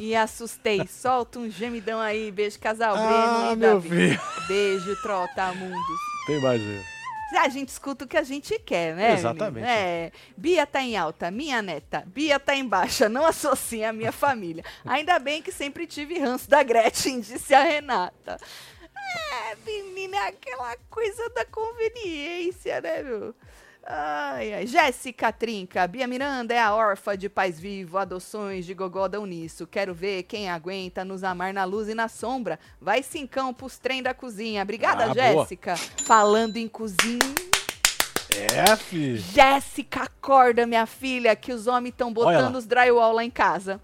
[0.00, 0.86] E assustei.
[0.86, 2.30] Solta um gemidão aí.
[2.32, 2.94] Beijo, casal.
[2.96, 3.88] Ah, Breno e meu Davi.
[3.88, 4.20] filho.
[4.48, 5.98] Beijo, Trotamundos.
[6.26, 6.97] Tem mais aí.
[7.36, 9.12] A gente escuta o que a gente quer, né?
[9.12, 9.66] Exatamente.
[9.66, 10.12] É.
[10.36, 12.02] Bia tá em alta, minha neta.
[12.06, 14.64] Bia tá em baixa, não associe a minha família.
[14.84, 18.38] Ainda bem que sempre tive ranço da Gretchen, disse a Renata.
[18.96, 23.34] É, menina, é aquela coisa da conveniência, né, meu?
[23.90, 24.66] Ai, ai.
[24.66, 29.66] Jéssica Trinca, Bia Miranda é a órfã de pais vivo, adoções de gogó dão nisso.
[29.66, 32.58] Quero ver quem aguenta nos amar na luz e na sombra.
[32.78, 34.62] Vai cincão pros trem da cozinha.
[34.62, 35.14] Obrigada, Ah.
[35.14, 35.74] Jéssica.
[36.04, 37.18] Falando em cozinha.
[38.54, 39.16] É, fi.
[39.16, 43.80] Jéssica, acorda, minha filha, que os homens estão botando os drywall lá em casa.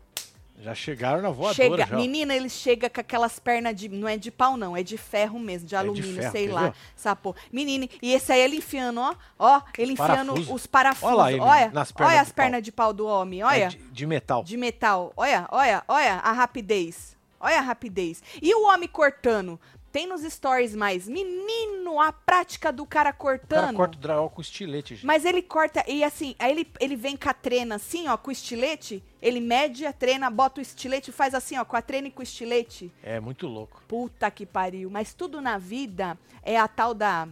[0.60, 1.96] Já chegaram na voadora Chega, já.
[1.96, 3.88] menina, eles chegam com aquelas pernas de.
[3.88, 6.74] Não é de pau, não, é de ferro mesmo, de alumínio, ferro, sei quer lá.
[7.16, 7.36] porra.
[7.52, 9.14] Menina, e esse aí ele enfiando, ó.
[9.38, 10.54] Ó, ele enfiando Parafuso.
[10.54, 11.08] os parafusos.
[11.08, 13.44] Olha lá ele, olha, nas pernas olha as de pernas de pau do homem, É
[13.44, 13.68] olha.
[13.68, 14.44] de, de metal.
[14.44, 15.12] de metal.
[15.16, 17.16] Olha, olha, olha a rapidez.
[17.40, 18.22] Olha a rapidez.
[18.40, 19.60] E o homem cortando?
[19.94, 21.06] Tem nos stories mais.
[21.06, 23.76] Menino, a prática do cara O cara cortando.
[23.76, 25.06] corta o drywall com estilete, gente.
[25.06, 28.28] Mas ele corta, e assim, aí ele, ele vem com a trena assim, ó, com
[28.30, 29.04] o estilete.
[29.22, 32.10] Ele mede a trena, bota o estilete e faz assim, ó, com a trena e
[32.10, 32.92] com o estilete.
[33.04, 33.84] É muito louco.
[33.86, 34.90] Puta que pariu.
[34.90, 37.28] Mas tudo na vida é a tal da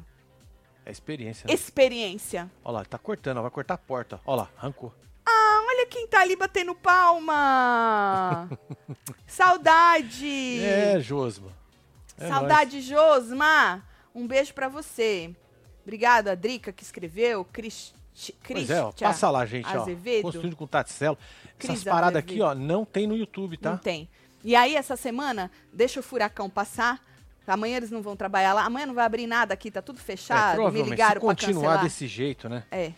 [0.86, 1.48] É experiência.
[1.48, 1.54] Né?
[1.54, 2.48] experiência.
[2.64, 4.20] Olha lá, tá cortando, ó, vai cortar a porta.
[4.24, 4.94] Olha lá, arrancou.
[5.26, 8.48] Ah, olha quem tá ali batendo palma.
[9.26, 10.60] Saudade.
[10.62, 11.60] É, Josma.
[12.22, 13.82] É Saudade, Josma.
[14.14, 15.34] Um beijo pra você.
[15.82, 17.44] Obrigada, Drica, que escreveu.
[17.44, 17.94] Cristi
[18.46, 20.20] Pois é, ó, passa lá, gente, Azevedo.
[20.20, 20.32] ó.
[20.32, 21.16] Construindo com Taticelo.
[21.58, 23.70] Essas Cris paradas aqui, ó, não tem no YouTube, tá?
[23.70, 24.08] Não tem.
[24.44, 27.00] E aí, essa semana, deixa o furacão passar.
[27.46, 28.64] Amanhã eles não vão trabalhar lá.
[28.64, 30.50] Amanhã não vai abrir nada aqui, tá tudo É, fechado.
[30.50, 32.64] Me provavelmente, ligaram se continuar desse jeito, né?
[32.70, 32.92] É.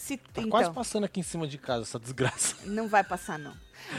[0.00, 2.56] Se, Tá então, quase passando aqui em cima de casa essa desgraça.
[2.64, 3.54] não vai passar, não.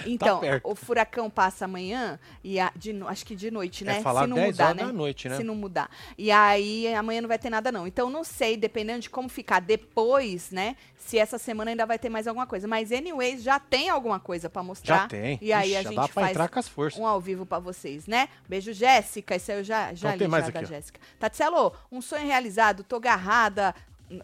[0.06, 3.98] Então, Tá o furacão passa amanhã, e a- de acho que de noite, né?
[3.98, 4.86] É falar Se não 10 mudar, horas né?
[4.86, 5.38] da noite, né?
[5.38, 5.90] Se não mudar.
[6.18, 7.86] E aí, amanhã não vai ter nada, não.
[7.88, 10.76] Então, não sei, dependendo de como ficar depois, né?
[10.98, 12.68] Se essa semana ainda vai ter mais alguma coisa.
[12.68, 15.02] Mas, anyways, já tem alguma coisa pra mostrar.
[15.02, 15.38] Já tem.
[15.42, 17.00] E aí, Ixi, a gente dá pra faz entrar com as forças.
[17.00, 18.30] um ao vivo pra vocês, né?
[18.48, 19.36] Beijo, Jéssica.
[19.36, 20.76] Esse aí eu já, já Então li tem mais já da aqui, ó.
[20.76, 21.00] Jéssica.
[21.20, 22.84] Tatielo, um sonho realizado.
[22.84, 23.74] Tô agarrada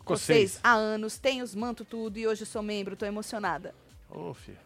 [0.06, 0.60] Vocês.
[0.64, 1.18] há anos.
[1.18, 2.96] Tenho os manto tudo e hoje sou membro.
[2.96, 3.74] Tô emocionada.
[4.10, 4.58] Ô, filho.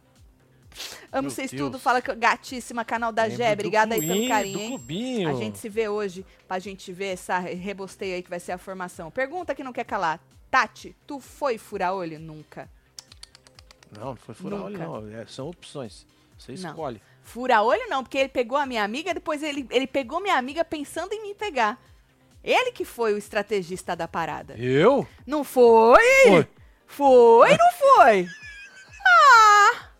[1.11, 1.61] Amo Meu vocês Deus.
[1.61, 1.77] tudo.
[1.79, 3.51] Fala que gatíssima, canal da Gé.
[3.53, 5.25] Obrigada aí pelo carinho, hein?
[5.27, 8.57] A gente se vê hoje pra gente ver essa rebosteio aí que vai ser a
[8.57, 9.11] formação.
[9.11, 10.19] Pergunta que não quer calar.
[10.49, 12.19] Tati, tu foi furar olho?
[12.19, 12.69] Nunca.
[13.91, 14.85] Não, não foi furar olho, Nunca.
[14.85, 15.19] não.
[15.19, 16.05] É, são opções.
[16.37, 16.69] Você Não.
[16.69, 17.01] escolhe.
[17.23, 20.63] Fura olho não, porque ele pegou a minha amiga, depois ele, ele pegou minha amiga
[20.65, 21.79] pensando em me pegar.
[22.43, 24.55] Ele que foi o estrategista da parada.
[24.57, 25.07] Eu?
[25.25, 26.01] Não foi?
[26.25, 26.47] Foi.
[26.87, 28.27] Foi, não foi?
[29.03, 29.91] Ah!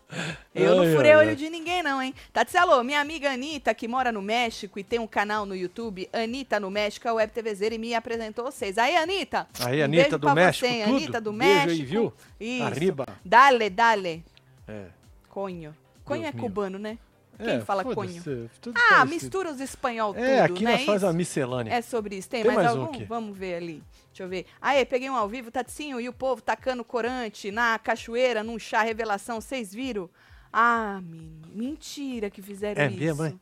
[0.54, 1.34] Eu não furei ai, olho ai.
[1.34, 2.14] de ninguém, não, hein?
[2.32, 6.60] Tatselo, minha amiga Anitta, que mora no México e tem um canal no YouTube, Anitta
[6.60, 8.76] no México, é a Web TVzeira e me apresentou vocês.
[8.76, 9.48] Aí, Anitta.
[9.64, 10.82] Aí, um Anitta do México, Você.
[10.82, 11.88] Anitta do Beijo aí, México.
[11.88, 12.12] viu?
[12.38, 12.64] Isso.
[12.64, 13.06] Arriba.
[13.24, 14.24] Dale, dale.
[14.68, 14.84] É.
[15.28, 15.74] Conho.
[16.04, 16.44] Conho Deus é meu.
[16.44, 16.98] cubano, né?
[17.38, 18.22] Quem É, fala conho?
[18.60, 19.10] tudo Ah, parecido.
[19.10, 20.72] mistura os espanhol tudo, É, aqui né?
[20.72, 21.06] nós faz Isso?
[21.10, 21.72] a miscelânea.
[21.72, 22.28] É sobre isso.
[22.28, 22.94] Tem, Tem mais, mais um algum?
[22.94, 23.04] aqui.
[23.04, 23.82] Vamos ver ali.
[24.08, 24.46] Deixa eu ver.
[24.60, 28.82] Aê, peguei um ao vivo, Tatinho, e o povo tacando corante na cachoeira, num chá
[28.82, 29.40] revelação.
[29.40, 30.08] Vocês viram?
[30.52, 33.24] Ah, menino, mentira que fizeram É isso.
[33.24, 33.34] é?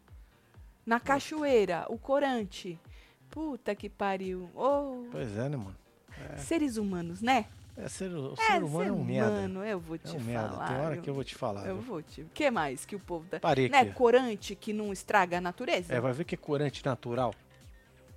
[0.86, 2.78] Na cachoeira, o corante.
[3.30, 4.48] Puta que pariu.
[4.54, 5.76] Oh, Pois é, né, mano?
[6.36, 7.46] seres humanos, né?
[7.84, 9.30] É, ser, o É, ser humano é um merda.
[9.30, 10.24] humano, eu vou É te um falar.
[10.50, 10.66] merda.
[10.66, 11.02] Tem hora viu?
[11.02, 11.66] que eu vou te falar.
[11.66, 11.82] Eu viu?
[11.84, 12.22] vou te...
[12.22, 13.26] O que mais que o povo...
[13.28, 13.40] Tá...
[13.40, 13.92] Parei Né, aqui.
[13.92, 15.94] corante que não estraga a natureza?
[15.94, 17.34] É, vai ver que é corante natural.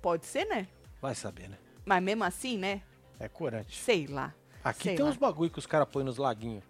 [0.02, 0.66] Pode ser, né?
[1.00, 1.56] Vai saber, né?
[1.84, 2.82] Mas mesmo assim, né?
[3.18, 3.76] É corante.
[3.80, 4.34] Sei lá.
[4.62, 5.10] Aqui Sei tem lá.
[5.10, 6.62] uns bagulho que os caras põem nos laguinhos.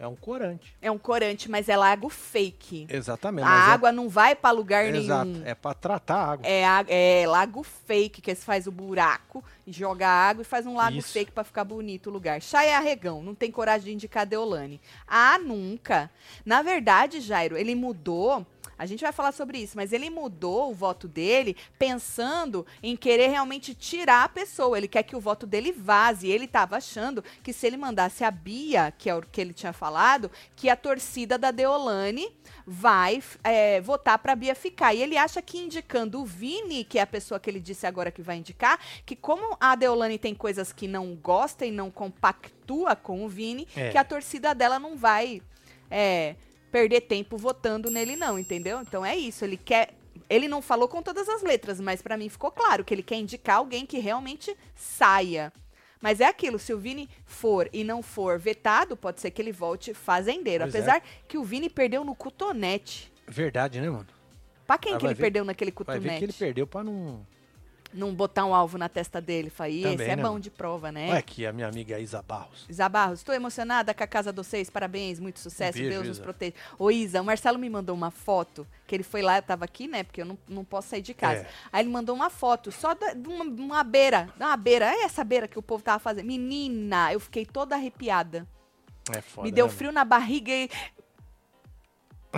[0.00, 0.74] É um corante.
[0.80, 2.86] É um corante, mas é lago fake.
[2.88, 3.44] Exatamente.
[3.46, 5.26] A é- água não vai pra lugar Exato.
[5.26, 5.42] nenhum.
[5.46, 6.46] É pra tratar a água.
[6.46, 10.74] É, a- é lago fake, que você faz o buraco, joga água e faz um
[10.74, 11.12] lago Isso.
[11.12, 12.40] fake pra ficar bonito o lugar.
[12.40, 14.80] Chay Arregão, não tem coragem de indicar Deolane.
[15.06, 16.10] Ah, nunca.
[16.46, 18.46] Na verdade, Jairo, ele mudou.
[18.80, 23.28] A gente vai falar sobre isso, mas ele mudou o voto dele pensando em querer
[23.28, 24.78] realmente tirar a pessoa.
[24.78, 26.30] Ele quer que o voto dele vaze.
[26.30, 29.74] Ele estava achando que se ele mandasse a Bia, que é o que ele tinha
[29.74, 32.26] falado, que a torcida da Deolane
[32.66, 34.94] vai é, votar para Bia ficar.
[34.94, 38.10] E ele acha que indicando o Vini, que é a pessoa que ele disse agora
[38.10, 42.96] que vai indicar, que como a Deolane tem coisas que não gosta e não compactua
[42.96, 43.90] com o Vini, É.
[43.90, 45.42] que a torcida dela não vai
[45.90, 46.36] é,
[46.70, 48.80] perder tempo votando nele não, entendeu?
[48.80, 49.94] Então é isso, ele quer
[50.28, 53.16] ele não falou com todas as letras, mas pra mim ficou claro que ele quer
[53.16, 55.52] indicar alguém que realmente saia.
[56.00, 59.50] Mas é aquilo, se o Vini for e não for vetado, pode ser que ele
[59.52, 60.64] volte fazendeiro.
[60.64, 60.78] Pois é.
[60.78, 63.12] Apesar que o Vini perdeu no cotonete.
[63.26, 64.06] Verdade, né, mano?
[64.66, 66.08] Pra quem Ah, que vai ele ver- perdeu naquele Vai cotonete?
[66.08, 67.26] ver que ele perdeu pra não.
[67.92, 69.50] Não botar um alvo na testa dele.
[69.50, 71.08] Falei, esse é né, bom de prova, né?
[71.10, 72.66] Olha aqui a minha amiga Isa Barros.
[72.68, 76.06] Isa Barros, estou emocionada com a casa de vocês, parabéns, muito sucesso, Um beijo, Deus
[76.06, 76.22] nos Isa.
[76.22, 76.54] proteja.
[76.78, 79.88] Ô Isa, o Marcelo me mandou uma foto, que ele foi lá, eu tava aqui,
[79.88, 81.40] né, porque eu não, não posso sair de casa.
[81.40, 81.46] É.
[81.72, 85.48] Aí ele mandou uma foto, só de uma, uma beira, uma beira, é essa beira
[85.48, 86.26] que o povo tava fazendo.
[86.26, 88.46] Menina, eu fiquei toda arrepiada.
[89.12, 89.46] É foda.
[89.46, 90.70] me deu né, frio na barriga e...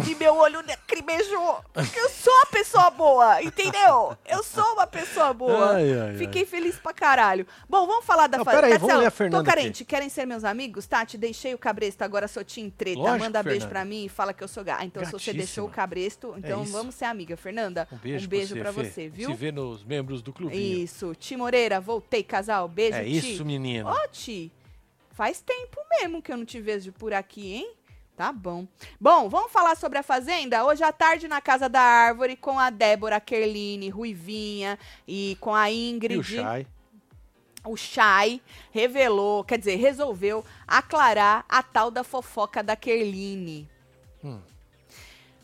[0.08, 1.62] E meu olho lacrimejou.
[1.70, 4.16] Porque eu sou uma pessoa boa, entendeu?
[4.24, 5.74] Eu sou uma pessoa boa.
[5.74, 6.16] Ai, ai, ai.
[6.16, 7.46] Fiquei feliz pra caralho.
[7.68, 9.84] Bom, vamos falar da Não, fa- pera aí, vamos Tatselo, ler a Fernanda Tô carente,
[9.84, 10.86] querem ser meus amigos?
[10.86, 12.98] Tati, deixei o cabresto, agora sou Tim Treta.
[13.00, 13.74] Lógico, Manda beijo Fernanda.
[13.74, 14.82] pra mim e fala que eu sou gata.
[14.84, 15.38] Então, se você Gatíssima.
[15.44, 16.72] deixou o cabresto, então isso.
[16.72, 17.36] vamos ser amiga.
[17.36, 18.90] Fernanda, Um beijo, um beijo pra pra Fê.
[18.90, 19.28] você, viu?
[19.30, 20.82] Se vê nos membros do clubinho.
[20.84, 21.14] Isso.
[21.14, 22.66] Ti Moreira, voltei, casal.
[22.66, 23.34] Beijo, É Ti.
[23.34, 23.90] isso, menino.
[23.90, 24.50] Ô, Ti,
[25.10, 27.74] faz tempo mesmo que eu não te vejo por aqui, hein?
[28.16, 28.66] Tá bom.
[29.00, 30.64] Bom, vamos falar sobre a Fazenda?
[30.64, 35.70] Hoje à tarde na Casa da Árvore com a Débora Kerline, Ruivinha e com a
[35.70, 36.14] Ingrid.
[36.14, 36.66] E o Chay?
[37.64, 43.68] o Chay revelou, quer dizer, resolveu aclarar a tal da fofoca da Kerline.
[44.22, 44.40] Hum.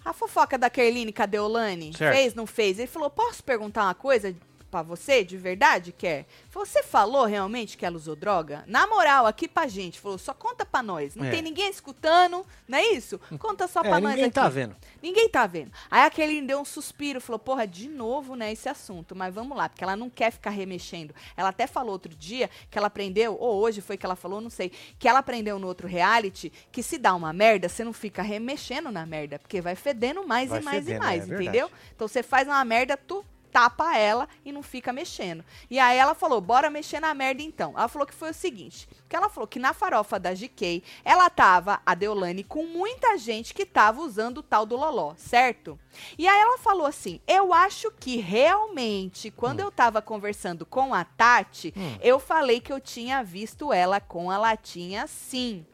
[0.05, 1.97] A fofoca da Kerline, cadê o Lani?
[1.97, 2.17] Certo.
[2.17, 2.79] Fez, não fez?
[2.79, 4.35] Ele falou, posso perguntar uma coisa
[4.71, 6.27] pra você, de verdade, quer?
[6.51, 8.65] Você falou realmente que ela usou droga?
[8.67, 11.15] Na moral, aqui pra gente, falou, só conta pra nós.
[11.15, 11.31] Não É.
[11.31, 13.19] tem ninguém escutando, não é isso?
[13.39, 14.35] Conta só pra É, nós ninguém aqui.
[14.35, 14.77] tá vendo.
[15.03, 15.73] Ninguém tá vendo.
[15.91, 19.15] Aí a Kelly deu um suspiro, falou, porra, de novo, né, esse assunto.
[19.17, 21.15] Mas vamos lá, porque ela não quer ficar remexendo.
[21.37, 24.51] Ela até falou outro dia que ela aprendeu, ou hoje foi que ela falou, não
[24.51, 28.23] sei, que ela aprendeu no outro reality que se dá uma merda, você não fica
[28.23, 31.71] remexendo na merda, porque vai fedendo mais Vai e mais fedendo, e mais, é entendeu?
[31.95, 33.25] Então você faz uma merda, tu
[33.59, 35.45] tapa ela e não fica mexendo.
[35.69, 37.73] E aí ela falou, bora mexer na merda então.
[37.77, 41.29] Ela falou que foi o seguinte, que ela falou que na farofa da GK, ela
[41.29, 45.77] tava, a Deolane, com muita gente que tava usando o tal do Loló, certo?
[46.17, 51.05] E aí ela falou assim, eu acho que realmente, quando eu tava conversando com a
[51.05, 51.99] Tati, Hum.
[52.01, 55.67] eu falei que eu tinha visto ela com a latinha sim.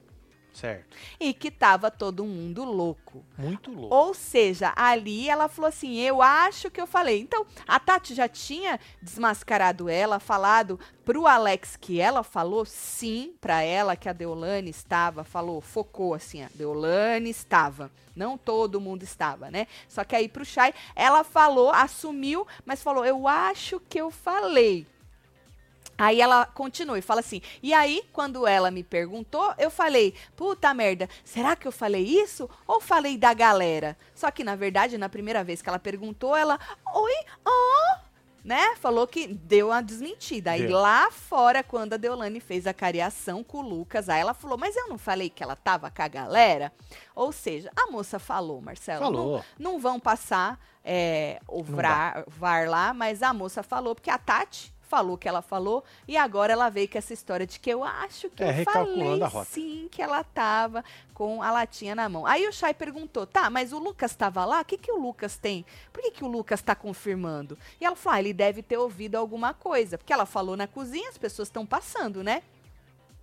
[0.55, 0.97] Certo.
[1.19, 3.25] E que tava todo mundo louco.
[3.37, 3.93] Muito louco.
[3.93, 7.21] Ou seja, ali ela falou assim: Eu acho que eu falei.
[7.21, 13.63] Então, a Tati já tinha desmascarado ela, falado pro Alex que ela falou sim pra
[13.63, 17.91] ela que a Deolane estava, falou, focou assim: a Deolane estava.
[18.15, 19.67] Não todo mundo estava, né?
[19.89, 24.87] Só que aí pro Chay, ela falou, assumiu, mas falou: Eu acho que eu falei.
[25.97, 30.73] Aí ela continua e fala assim: e aí, quando ela me perguntou, eu falei, puta
[30.75, 32.49] merda, será que eu falei isso?
[32.67, 33.97] Ou falei da galera?
[34.15, 36.59] Só que, na verdade, na primeira vez que ela perguntou, ela,
[36.95, 37.99] oi, ó,
[38.45, 38.77] né?
[38.77, 40.51] Falou que deu uma desmentida.
[40.51, 44.59] Aí lá fora, quando a Deolane fez a cariação com o Lucas, aí ela falou,
[44.59, 46.73] mas eu não falei que ela tava com a galera?
[47.15, 49.01] Ou seja, a moça falou, Marcelo.
[49.01, 49.45] Falou.
[49.59, 54.74] Não, não vão passar é, o VAR lá, mas a moça falou, porque a Tati
[54.95, 58.31] falou que ela falou, e agora ela veio com essa história de que eu acho
[58.31, 62.25] que É, eu falei sim que ela tava com a latinha na mão.
[62.25, 64.61] Aí o Chay perguntou, tá, mas o Lucas tava lá?
[64.61, 65.67] O que, que o Lucas tem?
[65.93, 67.59] Por que, que o Lucas tá confirmando?
[67.81, 71.09] E ela falou, ah, ele deve ter ouvido alguma coisa, porque ela falou na cozinha,
[71.09, 72.43] as pessoas estão passando, né?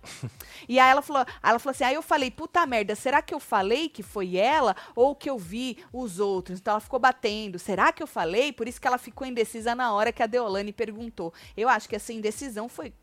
[0.68, 3.40] E aí ela falou, ela falou assim, aí eu falei, puta merda, será que eu
[3.40, 6.60] falei que foi ela ou que eu vi os outros?
[6.60, 8.52] Então ela ficou batendo, será que eu falei?
[8.52, 11.34] Por isso que ela ficou indecisa na hora que a Deolane perguntou.
[11.56, 12.94] Eu acho que essa indecisão foi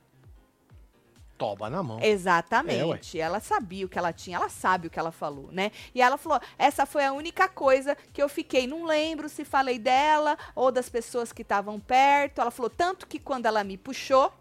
[1.39, 2.01] Toba na mão.
[2.03, 3.17] Exatamente.
[3.17, 5.71] ela sabia o que ela tinha, ela sabe o que ela falou, né?
[5.95, 8.67] E ela falou: essa foi a única coisa que eu fiquei.
[8.67, 12.41] Não lembro se falei dela ou das pessoas que estavam perto.
[12.41, 14.33] Ela falou: tanto que quando ela me puxou.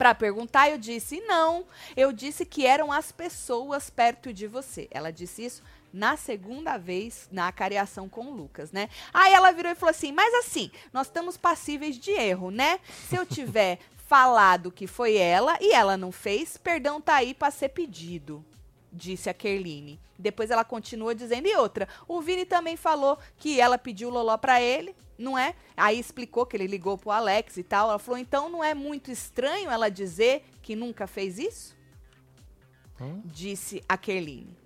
[0.00, 1.66] Pra perguntar, eu disse não.
[1.94, 4.88] Eu disse que eram as pessoas perto de você.
[4.90, 8.88] Ela disse isso na segunda vez na cariação com o Lucas, né?
[9.12, 12.80] Aí ela virou e falou assim: Mas assim, nós estamos passíveis de erro, né?
[13.10, 17.50] Se eu tiver falado que foi ela e ela não fez, perdão tá aí pra
[17.50, 18.42] ser pedido.
[18.90, 20.00] Disse a Kerline.
[20.18, 24.38] Depois ela continua dizendo, e outra, o Vini também falou que ela pediu o Loló
[24.38, 25.54] pra ele, não é?
[25.76, 27.90] Aí explicou que ele ligou pro Alex e tal.
[27.90, 31.76] Ela falou, então não é muito estranho ela dizer que nunca fez isso?
[33.00, 33.22] Hum?
[33.24, 34.56] Disse a Kerline.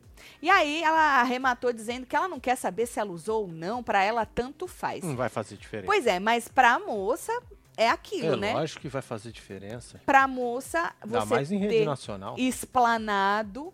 [0.41, 3.83] E aí ela arrematou dizendo que ela não quer saber se ela usou ou não,
[3.83, 5.05] pra ela tanto faz.
[5.05, 5.87] Não vai fazer diferença.
[5.87, 7.33] Pois é, mas pra moça
[7.77, 8.55] é aquilo, é né?
[8.55, 10.01] lógico que vai fazer diferença.
[10.05, 12.35] Pra moça, você mais em rede ter nacional.
[12.39, 13.73] explanado,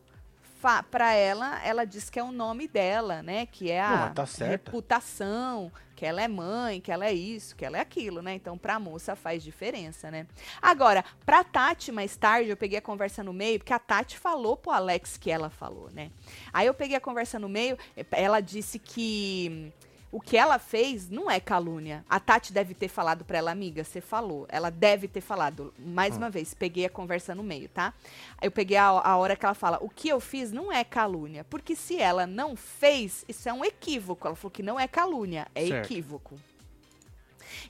[0.91, 3.47] pra ela, ela diz que é o nome dela, né?
[3.47, 7.55] Que é Não, a mas tá reputação, que ela é mãe, que ela é isso,
[7.55, 8.33] que ela é aquilo, né?
[8.33, 10.27] Então, pra moça faz diferença, né?
[10.63, 14.57] Agora, pra Tati, mais tarde, eu peguei a conversa no meio, porque a Tati falou
[14.57, 16.11] pro Alex que ela falou, né?
[16.55, 17.77] Aí eu peguei a conversa no meio,
[18.13, 19.71] ela disse que
[20.13, 22.05] o que ela fez não é calúnia.
[22.09, 24.45] A Tati deve ter falado pra ela, amiga, você falou.
[24.49, 25.73] Ela deve ter falado.
[25.79, 27.95] Mais uma vez, peguei a conversa no meio, tá?
[28.43, 31.45] Eu peguei a, a hora que ela fala, o que eu fiz não é calúnia.
[31.45, 34.27] Porque se ela não fez, isso é um equívoco.
[34.27, 35.87] Ela falou que não é calúnia, é Certo.
[35.87, 36.41] equívoco.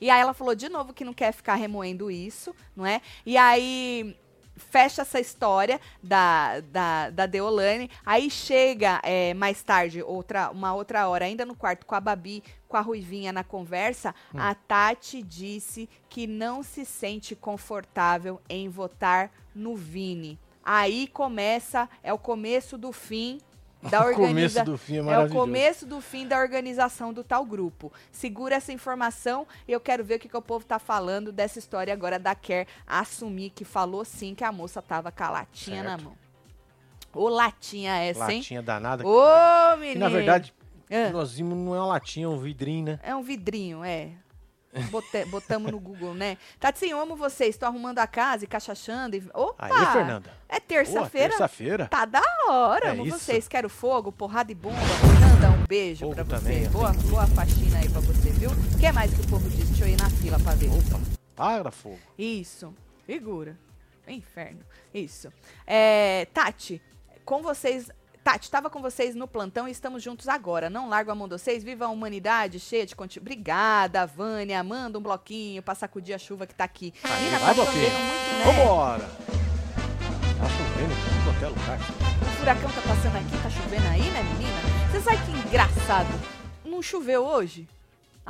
[0.00, 3.03] E aí ela falou de novo que não quer ficar remoendo isso, não é?
[3.26, 4.16] E aí
[4.61, 7.90] fecha essa história da, da, da Deolane.
[8.07, 12.44] Aí chega é, mais tarde, outra, uma outra hora, ainda no quarto com a Babi,
[12.68, 19.33] com a Ruivinha na conversa, a Tati disse que não se sente confortável em votar
[19.55, 20.38] no Vini.
[20.62, 23.38] Aí começa, é o começo do fim
[23.83, 27.93] da começo do fim é É o começo do fim da organização do tal grupo.
[28.12, 31.59] Segura essa informação e eu quero ver o que, que o povo tá falando dessa
[31.59, 35.83] história agora da Kerr assumir que falou sim que a moça tava com a latinha
[35.83, 36.05] na Certo.
[36.05, 36.16] mão.
[37.12, 38.38] Ô latinha essa, hein?
[38.38, 39.05] Latinha danada.
[39.07, 39.21] Ô,
[39.75, 40.01] que, menino!
[40.01, 40.55] na verdade,
[40.90, 41.11] Ah.
[41.11, 43.01] nós vimos não é uma latinha, é um vidrinho, né?
[43.03, 44.11] É um vidrinho, é.
[44.90, 46.38] Bote- botamos no Google, né?
[46.61, 47.56] Tatinho, eu amo vocês.
[47.56, 49.16] Tô arrumando a casa e cachachando.
[49.16, 49.24] E...
[49.35, 49.66] Opa!
[49.66, 50.30] Aí, Fernanda.
[50.48, 51.28] É terça-feira.
[51.30, 51.88] terça-feira.
[51.88, 53.18] Tá da hora, É amo isso.
[53.18, 53.48] vocês.
[53.48, 54.76] Quero fogo, porrada e bomba.
[54.78, 56.37] Fernanda, um beijo Fogo pra você.
[56.37, 58.50] também, boa, boa faxina aí pra você, viu?
[58.50, 59.68] O que mais que o povo diz?
[59.70, 60.68] Deixa eu ir na fila pra ver.
[60.68, 61.00] Opa,
[61.35, 61.98] para fogo.
[62.16, 62.72] Isso.
[63.06, 63.59] Figura.
[64.06, 64.61] Inferno.
[64.94, 65.33] Isso.
[65.66, 66.80] É, Tati,
[67.24, 67.90] com vocês.
[68.31, 70.71] Tati, estava com vocês no plantão e estamos juntos agora.
[70.71, 71.64] Não largo a mão de vocês.
[71.64, 73.23] Viva a humanidade cheia de conteúdo.
[73.25, 74.62] Obrigada, Vânia.
[74.62, 76.95] Manda um bloquinho pra sacudir a chuva que tá aqui.
[77.03, 77.83] Aí, Menina, vai, tá bloquinho.
[77.83, 78.45] muito, né?
[78.45, 79.11] Vambora.
[80.38, 81.79] Tá chovendo em tudo quanto é lugar.
[82.23, 84.90] O furacão tá passando aqui, tá chovendo aí, né, menina?
[84.93, 86.21] Você sabe que engraçado?
[86.64, 87.66] Não choveu hoje?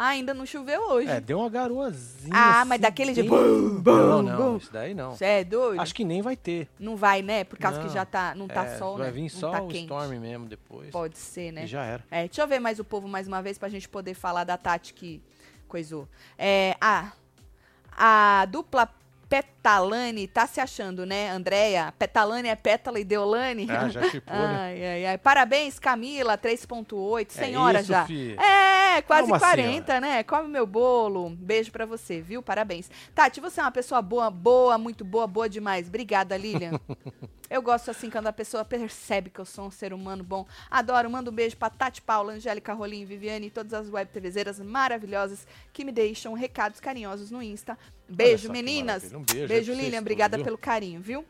[0.02, 1.10] Ah, ainda não choveu hoje.
[1.10, 2.32] É, deu uma garoazinha.
[2.34, 4.56] Ah, assim, mas daquele de bem- bum, bum, Não, não, bum.
[4.56, 5.10] isso daí não.
[5.10, 5.78] Você é doido?
[5.78, 6.68] Acho que nem vai ter.
[6.78, 7.44] Não vai, né?
[7.44, 7.92] Por causa que Não.
[7.92, 9.12] já tá, não tá É, sol, vai né?
[9.12, 9.82] vir não só tá o quente.
[9.82, 10.88] Storm mesmo depois.
[10.90, 11.64] Pode ser, né?
[11.64, 12.02] E já era.
[12.10, 14.56] É, deixa eu ver mais o povo mais uma vez pra gente poder falar da
[14.56, 15.22] Tati que
[15.68, 16.08] coisou.
[16.38, 17.12] É, a,
[17.94, 18.88] a dupla
[19.30, 21.94] Petalane tá se achando, né, Andréia?
[21.96, 23.64] Petalane é Pétala e Deolane?
[23.70, 24.58] Ah, já chipou, né?
[24.60, 25.18] Ai, ai, ai.
[25.18, 27.30] Parabéns, Camila, 3.8.
[27.30, 28.06] Senhora é isso, já.
[28.06, 28.36] Fi.
[28.36, 30.22] É, quase Calma, 40, né?
[30.24, 31.30] Come meu bolo.
[31.30, 32.42] Beijo pra você, viu?
[32.42, 32.90] Parabéns.
[33.14, 35.86] Tati, você é uma pessoa boa, boa, muito boa, boa demais.
[35.86, 36.72] Obrigada, Lilian.
[37.48, 40.44] eu gosto assim quando a pessoa percebe que eu sou um ser humano bom.
[40.68, 41.08] Adoro.
[41.08, 45.46] Mando um beijo pra Tati Paula, Angélica Rolim, Viviane e todas as web TVzeiras maravilhosas
[45.72, 47.78] que me deixam recados carinhosos no Insta.
[48.10, 49.12] Beijo, meninas.
[49.12, 50.00] Um beijo Beijo, Lilian.
[50.00, 50.44] Obrigada viu?
[50.44, 51.24] pelo carinho, viu?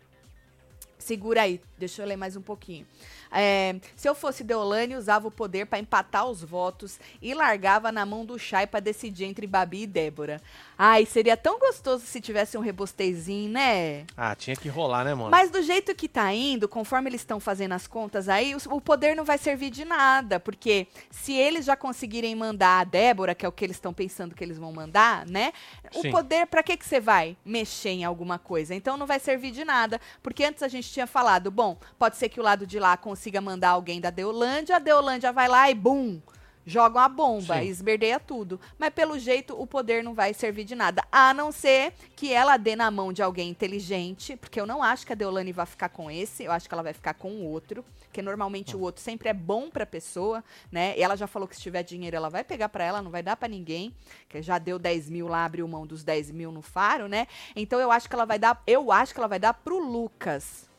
[0.98, 2.86] Segura aí, deixa eu ler mais um pouquinho.
[3.32, 8.04] É, se eu fosse Deolane, usava o poder pra empatar os votos e largava na
[8.04, 10.40] mão do Chay pra decidir entre Babi e Débora.
[10.82, 14.06] Ai, seria tão gostoso se tivesse um rebostezinho, né?
[14.16, 15.30] Ah, tinha que rolar, né, mano?
[15.30, 18.80] Mas do jeito que tá indo, conforme eles estão fazendo as contas aí, os- o
[18.80, 20.40] poder não vai servir de nada.
[20.40, 24.34] Porque se eles já conseguirem mandar a Débora, que é o que eles estão pensando
[24.34, 25.52] que eles vão mandar, né?
[25.94, 26.10] O Sim.
[26.10, 28.74] poder, pra que, que você vai mexer em alguma coisa?
[28.74, 30.00] Então não vai servir de nada.
[30.22, 33.38] Porque antes a gente tinha falado, bom, pode ser que o lado de lá consiga
[33.42, 36.22] mandar alguém da Deolândia, a Deolândia vai lá e bum!
[36.70, 37.66] Joga uma bomba Sim.
[37.66, 38.60] esberdeia tudo.
[38.78, 41.02] Mas pelo jeito o poder não vai servir de nada.
[41.10, 45.04] A não ser que ela dê na mão de alguém inteligente, porque eu não acho
[45.04, 47.44] que a Deolane vai ficar com esse, eu acho que ela vai ficar com o
[47.44, 50.96] outro, porque normalmente o outro sempre é bom pra pessoa, né?
[50.96, 53.22] E ela já falou que se tiver dinheiro ela vai pegar pra ela, não vai
[53.22, 53.92] dar pra ninguém,
[54.28, 57.26] que já deu 10 mil lá, abriu mão dos 10 mil no faro, né?
[57.56, 60.69] Então eu acho que ela vai dar, eu acho que ela vai dar pro Lucas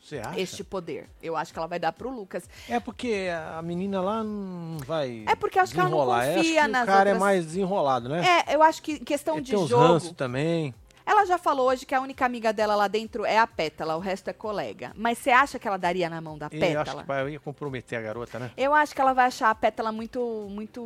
[0.00, 0.40] Você acha?
[0.40, 1.08] este poder.
[1.22, 2.48] Eu acho que ela vai dar pro Lucas.
[2.68, 5.24] É porque a menina lá não vai.
[5.28, 8.44] É porque acho que ela não confia nas O cara outras- é mais desenrolado, né?
[8.48, 9.82] É, eu acho que em questão Ele de tem jogo.
[9.86, 10.74] ranços também.
[11.06, 13.98] Ela já falou hoje que a única amiga dela lá dentro é a Pétala, o
[14.00, 14.92] resto é colega.
[14.94, 17.02] Mas você acha que ela daria na mão da E eu acho Pétala?
[17.02, 18.50] que vai ia comprometer a garota, né?
[18.56, 20.82] Eu acho que ela vai achar a Pétala muito, muito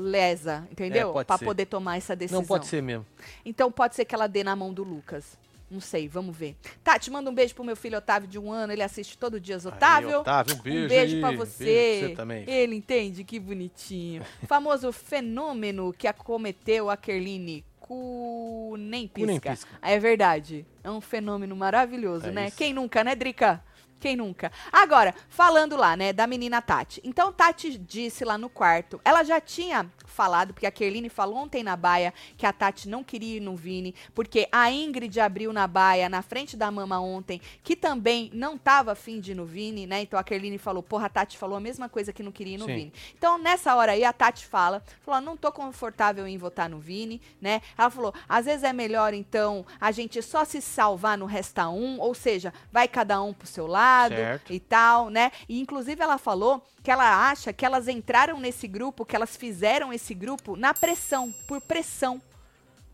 [0.00, 1.14] lesa, entendeu?
[1.20, 1.44] É, ser.
[1.44, 2.40] poder tomar essa decisão.
[2.40, 3.04] Não pode ser mesmo.
[3.44, 5.36] Então pode ser que ela dê na mão do Lucas.
[5.70, 6.54] Não sei, vamos ver.
[6.84, 8.72] Tati, manda um beijo pro meu filho Otávio de um ano.
[8.72, 10.08] Ele assiste todo dia Otávio.
[10.10, 10.84] Aí, Otávio, um beijo.
[10.84, 11.20] um beijo aí.
[11.20, 11.96] pra Beijo você.
[12.00, 12.44] pra você também.
[12.48, 14.22] Ele entende, que bonitinho.
[14.46, 17.64] Famoso fenômeno que acometeu a Kerline.
[17.80, 19.50] Cu nem Cu nem pisca.
[19.50, 19.78] pisca.
[19.82, 20.64] É verdade.
[20.84, 22.46] É um fenômeno maravilhoso, É né?
[22.48, 22.56] isso.
[22.56, 23.62] Quem nunca, né, Drica?
[23.98, 24.52] Quem nunca?
[24.70, 27.00] Agora, falando lá, né, da menina Tati.
[27.02, 29.00] Então, Tati disse lá no quarto.
[29.04, 33.02] Ela já tinha falado, porque a Kerline falou ontem na baia que a Tati não
[33.02, 37.40] queria ir no Vini, porque a Ingrid abriu na baia, na frente da mama ontem,
[37.62, 40.02] que também não tava afim de ir no Vini, né?
[40.02, 42.58] Então a Kerline falou, porra, a Tati falou a mesma coisa que não queria ir
[42.58, 42.74] no Sim.
[42.74, 42.92] Vini.
[43.16, 47.20] Então, nessa hora aí, a Tati fala, falou, não tô confortável em votar no Vini,
[47.40, 47.62] né?
[47.76, 51.98] Ela falou, às vezes é melhor, então, a gente só se salvar no resta um,
[51.98, 54.52] ou seja, vai cada um pro seu lado Certo.
[54.52, 55.30] e tal, né?
[55.48, 59.92] E inclusive ela falou que ela acha que elas entraram nesse grupo, que elas fizeram
[59.92, 62.20] esse grupo na pressão, por pressão.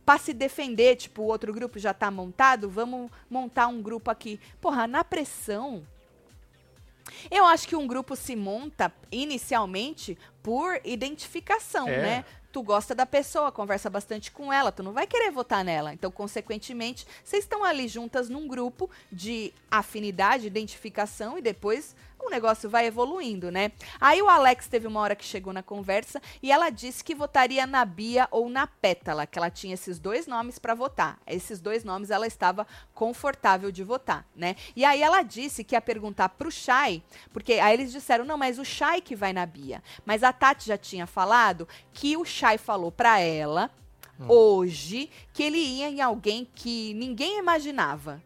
[0.05, 4.41] Pra se defender, tipo, o outro grupo já tá montado, vamos montar um grupo aqui.
[4.61, 5.87] Porra, na pressão.
[7.31, 12.03] Eu acho que um grupo se monta inicialmente por identificação, É.
[12.03, 12.25] né?
[12.53, 15.95] Tu gosta da pessoa, conversa bastante com ela, tu não vai querer votar nela.
[15.95, 21.97] Então, consequentemente, vocês estão ali juntas num grupo de afinidade, identificação e depois
[22.27, 23.73] o negócio vai evoluindo, né?
[24.01, 27.67] Aí o Alex teve uma hora que chegou na conversa e ela disse que votaria
[27.67, 31.19] na Bia ou na Pétala, que ela tinha esses dois nomes para votar.
[31.27, 34.57] Esses dois nomes ela estava confortável de votar, né?
[34.75, 37.03] E aí ela disse que ia perguntar pro Chay,
[37.33, 39.83] porque aí eles disseram: "Não, mas o Chay que vai na Bia".
[40.05, 43.71] Mas a Tati já tinha falado que o Chay falou para ela
[44.29, 48.23] hoje que ele ia em alguém que ninguém imaginava.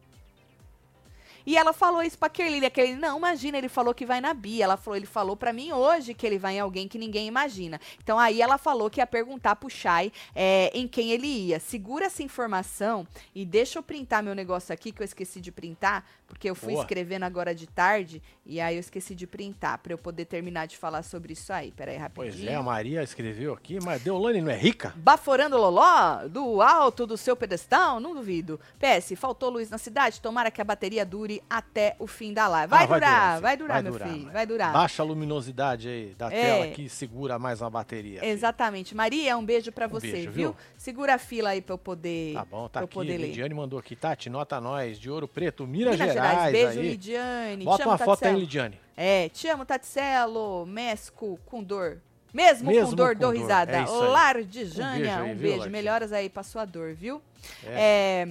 [1.46, 2.66] E ela falou isso pra Kerline.
[2.66, 4.64] A Kerline, não, imagina, ele falou que vai na Bia.
[4.64, 7.80] Ela falou, ele falou pra mim hoje que ele vai em alguém que ninguém imagina.
[8.02, 11.60] Então aí ela falou que ia perguntar pro Chay é, em quem ele ia.
[11.60, 16.04] Segura essa informação e deixa eu printar meu negócio aqui, que eu esqueci de printar,
[16.26, 16.82] porque eu fui Boa.
[16.82, 20.76] escrevendo agora de tarde e aí eu esqueci de printar, pra eu poder terminar de
[20.76, 21.70] falar sobre isso aí.
[21.70, 22.32] Pera aí, rapidinho.
[22.32, 24.92] Pois é, a Maria escreveu aqui, mas Deolane não é rica?
[24.96, 28.00] Baforando Loló, do alto do seu pedestal?
[28.00, 28.58] Não duvido.
[28.78, 30.20] PS, faltou luz na cidade?
[30.20, 32.70] Tomara que a bateria dure até o fim da live.
[32.70, 34.24] Vai, Ah, vai durar, durar, vai durar, Vai meu durar, filho.
[34.24, 34.32] vai.
[34.32, 34.72] Vai durar.
[34.72, 36.30] Baixa a luminosidade aí da É.
[36.30, 38.20] tela que segura mais a bateria.
[38.20, 38.32] filho.
[38.32, 38.94] Exatamente.
[38.94, 40.50] Maria, um beijo pra Um você, beijo, viu?
[40.50, 40.56] viu?
[40.76, 43.00] Segura a fila aí pra eu poder, Tá bom, tá aqui.
[43.02, 43.96] Lidiane mandou aqui.
[43.96, 46.88] Tati, nota nós, de Ouro Preto, Minas, Minas Gerais, beijo, aí.
[46.90, 47.64] Lidiane.
[47.64, 48.34] Bota amo, uma foto aí.
[48.36, 48.78] Lidiane.
[48.96, 51.98] É, te amo, Tatselo, Mesco, com dor.
[52.32, 53.76] Mesmo, Mesmo com dor, com dou dor, risada.
[53.78, 54.08] é isso aí.
[54.08, 55.70] Lar de Jânia, beijo aí, um beijo.
[55.70, 57.22] Melhoras aí pra sua dor, viu?
[57.64, 58.26] É.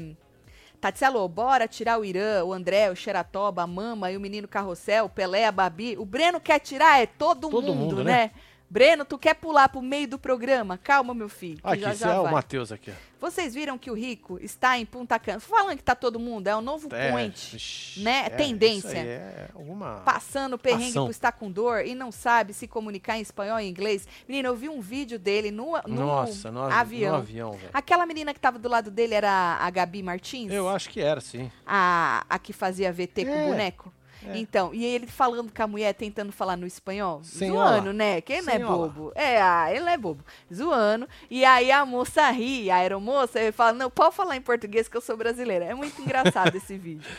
[0.86, 5.06] Tatselo, bora tirar o Irã, o André, o Xeratoba, a Mama e o menino Carrossel,
[5.06, 5.98] o Pelé, a Babi.
[5.98, 8.04] O Breno quer tirar, é todo, Todo mundo, mundo, né?
[8.04, 8.32] né?
[8.70, 10.78] Breno, tu quer pular pro meio do programa?
[10.78, 12.32] Calma, meu filho, Aqui, já já é o vai.
[12.34, 12.92] Matheus aqui.
[13.22, 15.40] Vocês viram que o Rico está em Punta Cana?
[15.40, 18.26] Falando que tá todo mundo, é o novo É, point, vixi, né?
[18.26, 18.98] é, Tendência.
[18.98, 20.02] é alguma...
[20.04, 21.06] Passando perrengue Ação.
[21.06, 24.08] por estar com dor e não sabe se comunicar em espanhol e inglês.
[24.28, 26.74] Menina, eu vi um vídeo dele no, no Nossa, no, avi-
[27.06, 27.12] avião.
[27.14, 27.60] no avião.
[27.74, 30.52] Aquela menina que tava do lado dele era a Gabi Martins?
[30.52, 31.50] Eu acho que era, sim.
[31.66, 33.94] a, a que fazia VT com É, o boneco?
[34.30, 34.38] É.
[34.38, 37.78] Então, e ele falando com a mulher, tentando falar no espanhol, Senhora.
[37.78, 38.22] zoando, né?
[38.22, 39.12] Que ele não é bobo.
[39.16, 40.24] É, ah, ele não é bobo.
[40.54, 41.08] Zoando.
[41.30, 44.98] E aí a moça ri, a aeromoça, ele fala, não, pode falar em português que
[44.98, 45.66] eu sou brasileira.
[45.66, 47.10] É muito engraçado esse vídeo.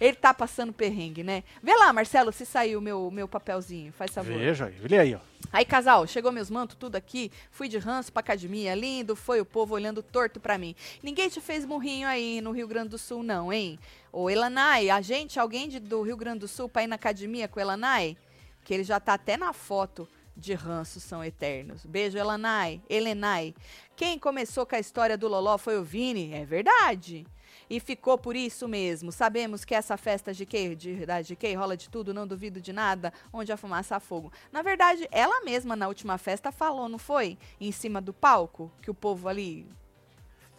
[0.00, 1.42] Ele tá passando perrengue, né?
[1.62, 4.36] Vê lá, Marcelo, se saiu meu, meu papelzinho, faz favor.
[4.36, 5.18] Veja aí, olha aí, ó.
[5.52, 7.30] Aí, casal, chegou meus mantos, tudo aqui.
[7.50, 8.74] Fui de ranço pra academia.
[8.74, 10.74] Lindo foi o povo olhando torto pra mim.
[11.02, 13.78] Ninguém te fez murrinho aí no Rio Grande do Sul, não, hein?
[14.18, 17.46] Ô, Elanai, a gente, alguém de- do Rio Grande do Sul pra ir na academia
[17.46, 18.16] com o Elanai?
[18.64, 21.84] Que ele já tá até na foto de ranço são eternos.
[21.84, 22.80] Beijo, Elanai.
[22.88, 23.54] Elenai.
[23.94, 26.32] Quem começou com a história do Loló foi o Vini.
[26.32, 27.26] É verdade.
[27.68, 29.12] E ficou por isso mesmo.
[29.12, 32.72] Sabemos que essa festa de que de, da GK rola de tudo, não duvido de
[32.72, 34.32] nada, onde a fumaça há fogo.
[34.50, 37.36] Na verdade, ela mesma na última festa falou, não foi?
[37.60, 39.66] Em cima do palco, que o povo ali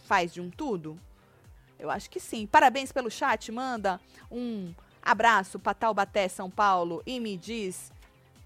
[0.04, 0.96] faz de um tudo?
[1.78, 2.46] Eu acho que sim.
[2.46, 4.00] Parabéns pelo chat, manda
[4.30, 7.92] um abraço para Taubaté, São Paulo e me diz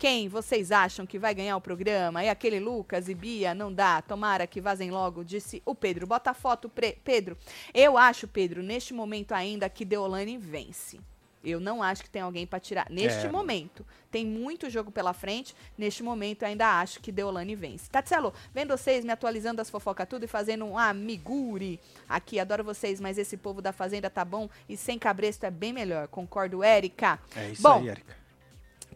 [0.02, 2.24] quem vocês acham que vai ganhar o programa?
[2.24, 3.54] É aquele Lucas e Bia?
[3.54, 4.02] Não dá.
[4.02, 6.08] Tomara que vazem logo, disse o Pedro.
[6.08, 6.68] Bota a foto,
[7.04, 7.38] Pedro.
[7.72, 10.98] Eu acho, Pedro, neste momento ainda que Deolane vence.
[11.44, 12.86] Eu não acho que tem alguém para tirar.
[12.90, 13.30] Neste É.
[13.30, 13.84] momento.
[14.10, 15.54] Tem muito jogo pela frente.
[15.76, 17.88] Neste momento, ainda acho que Deolane vence.
[17.90, 22.38] Tatselo, vendo vocês me atualizando as fofocas tudo e fazendo um amiguri aqui.
[22.38, 26.08] Adoro vocês, mas esse povo da Fazenda tá bom e sem cabresto é bem melhor.
[26.08, 27.18] Concordo, Érica.
[27.34, 28.21] É isso Bom, aí, Erika.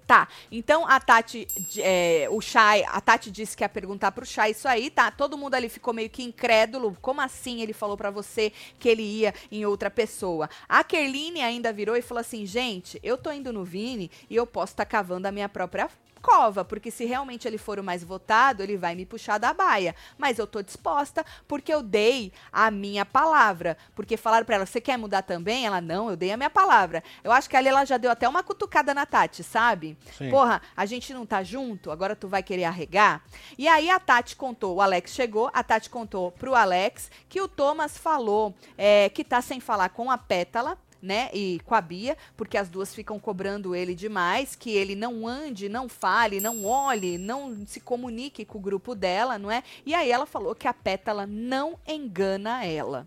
[0.07, 1.49] Tá, então a Tati,
[1.79, 5.11] é, o Chay, a Tati disse que ia perguntar pro Chay isso aí, tá?
[5.11, 6.97] Todo mundo ali ficou meio que incrédulo.
[7.03, 10.49] Como assim ele falou pra você que ele ia em outra pessoa?
[10.69, 14.47] A Kerline ainda virou e falou assim: gente, eu tô indo no Vini e eu
[14.47, 15.91] posso estar cavando a minha própria
[16.27, 19.95] cova, porque se realmente ele for o mais votado, ele vai me puxar da baia.
[20.19, 23.79] Mas eu tô disposta porque eu dei a minha palavra.
[23.95, 25.67] Porque falaram para ela, você quer mudar também?
[25.67, 27.01] Ela, não, eu dei a minha palavra.
[27.23, 29.97] Eu acho que ali ela já deu até uma cutucada na Tati, sabe?
[30.19, 30.29] Sim.
[30.29, 33.23] Porra, a gente não tá junto, agora tu vai querer arregar?
[33.57, 37.47] E aí a Tati contou, o Alex chegou, a Tati contou pro Alex que o
[37.47, 40.77] Thomas falou é, que tá sem falar com a Pétala,
[41.07, 45.27] né, e com a Bia, porque as duas ficam cobrando ele demais, que ele não
[45.27, 49.63] ande, não fale, não olhe, não se comunique com o grupo dela, não é?
[49.87, 53.07] E aí ela falou que a Pétala não engana ela.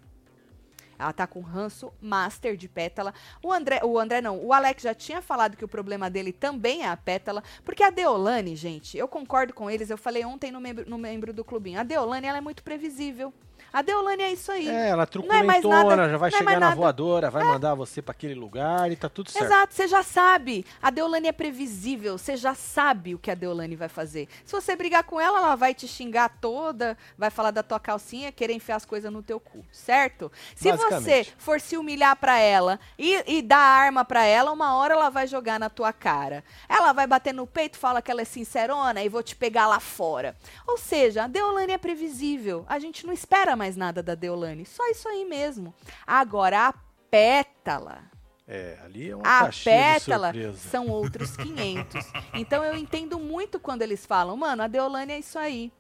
[0.98, 3.14] Ela tá com ranço master de pétala.
[3.42, 6.84] O André, o André não, o Alex já tinha falado que o problema dele também
[6.84, 10.60] é a pétala, porque a Deolane, gente, eu concordo com eles, eu falei ontem no
[10.60, 11.80] membro, no membro do clubinho.
[11.80, 13.34] A Deolane, ela é muito previsível.
[13.72, 14.68] A Deolane é isso aí.
[14.68, 18.02] É, ela é truculentona, nada- já vai é chegar mais na voadora, vai mandar você
[18.02, 19.46] pra aquele lugar e tá tudo certo.
[19.46, 20.66] Exato, você já sabe.
[20.82, 24.28] A Deolane é previsível, você já sabe o que a Deolane vai fazer.
[24.46, 28.32] Se você brigar com ela, ela vai te xingar toda, vai falar da tua calcinha,
[28.32, 30.32] querer enfiar as coisas no teu cu, certo?
[30.56, 34.94] Se você for se humilhar pra ela e, e dar arma pra ela, uma hora
[34.94, 36.44] ela vai jogar na tua cara.
[36.68, 39.80] Ela vai bater no peito, fala que ela é sincerona e vou te pegar lá
[39.80, 40.36] fora.
[40.68, 42.66] Ou seja, a Deolane é previsível.
[42.68, 44.66] A gente não espera mais nada da Deolane.
[44.66, 45.76] Só isso aí mesmo.
[46.08, 46.74] Agora, a
[47.12, 48.04] pétala.
[48.48, 52.04] É, ali é uma A pétala são outros 500.
[52.34, 55.72] Então eu entendo muito quando eles falam, mano, a Deolane é isso aí.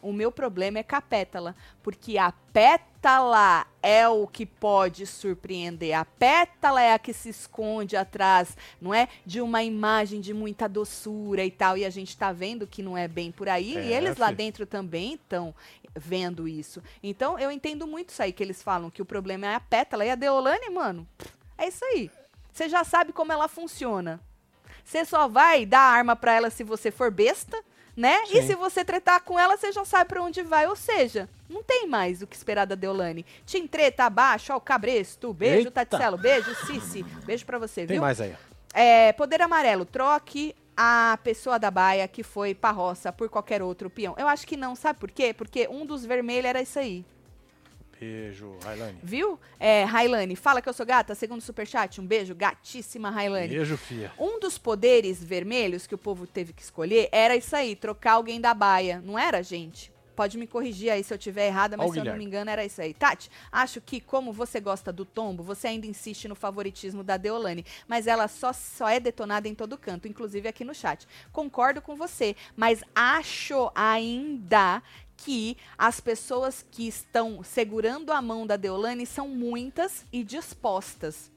[0.00, 2.93] O meu problema é com a pétala, porque a pétala
[3.82, 5.96] é o que pode surpreender.
[5.96, 10.68] A pétala é a que se esconde atrás, não é, de uma imagem de muita
[10.68, 11.76] doçura e tal.
[11.76, 13.74] E a gente tá vendo que não é bem por aí.
[13.74, 15.54] e É, eles lá dentro também estão
[15.94, 16.82] vendo isso.
[17.02, 20.04] Então eu entendo muito isso aí que eles falam que o problema é a pétala
[20.04, 21.06] e a Deolane, mano.
[21.58, 22.10] É isso aí.
[22.52, 24.20] Você já sabe como ela funciona.
[24.84, 27.62] Você só vai dar arma pra ela se você for besta,
[27.96, 28.22] né?
[28.30, 28.48] E Sim.
[28.48, 30.66] se você tretar com ela, você já sabe pra onde vai.
[30.66, 33.24] Ou seja, não tem mais o que esperar da Deolane.
[33.46, 35.32] Tim treta abaixo, ó, o cabresto.
[35.32, 36.16] Beijo, Eita.
[36.16, 37.02] Beijo, Cici.
[37.24, 38.00] Beijo pra você, Tem viu?
[38.02, 38.34] mais aí.
[38.72, 43.88] É, poder amarelo, troque a pessoa da baia que foi pra roça por qualquer outro
[43.88, 44.14] peão.
[44.18, 45.32] Eu acho que não, sabe por quê?
[45.32, 47.04] Porque um dos vermelhos era isso aí.
[47.98, 48.98] Beijo, Railane.
[49.02, 49.38] Viu?
[49.58, 52.00] É, Railane, fala que eu sou gata, segundo superchat.
[52.00, 53.48] Um beijo, gatíssima Railane.
[53.48, 54.12] Beijo, fia.
[54.18, 58.40] Um dos poderes vermelhos que o povo teve que escolher era isso aí, trocar alguém
[58.40, 59.00] da baia.
[59.04, 59.94] Não era, gente?
[60.14, 62.48] Pode me corrigir aí se eu tiver errada, mas o se eu não me engano
[62.48, 62.94] era isso aí.
[62.94, 67.64] Tati, acho que como você gosta do tombo, você ainda insiste no favoritismo da Deolane,
[67.88, 71.06] mas ela só, só é detonada em todo canto, inclusive aqui no chat.
[71.32, 74.82] Concordo com você, mas acho ainda
[75.16, 81.30] que as pessoas que estão segurando a mão da Deolane são muitas e dispostas.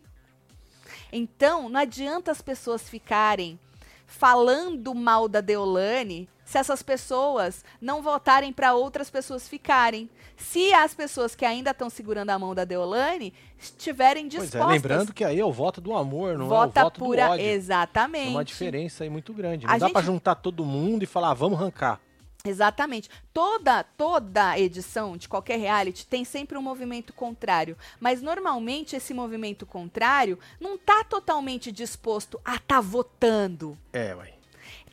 [1.12, 3.60] Então, não adianta as pessoas ficarem
[4.06, 10.10] falando mal da Deolane se essas pessoas não votarem para outras pessoas ficarem.
[10.38, 14.62] Se as pessoas que ainda estão segurando a mão da Deolane estiverem Pois dispostas.
[14.70, 17.26] é, lembrando que aí é o voto do amor, não vota é o voto pura
[17.26, 17.46] do ódio.
[17.46, 18.24] exatamente.
[18.26, 19.66] Tem uma diferença aí muito grande.
[19.66, 22.00] A Não dá gente- pra juntar todo mundo e falar, "Ah, vamos arrancar.
[22.48, 23.10] Exatamente.
[23.34, 29.66] Toda toda edição de qualquer reality tem sempre um movimento contrário, mas normalmente esse movimento
[29.66, 33.78] contrário não tá totalmente disposto a tá votando.
[33.94, 34.34] É, ué.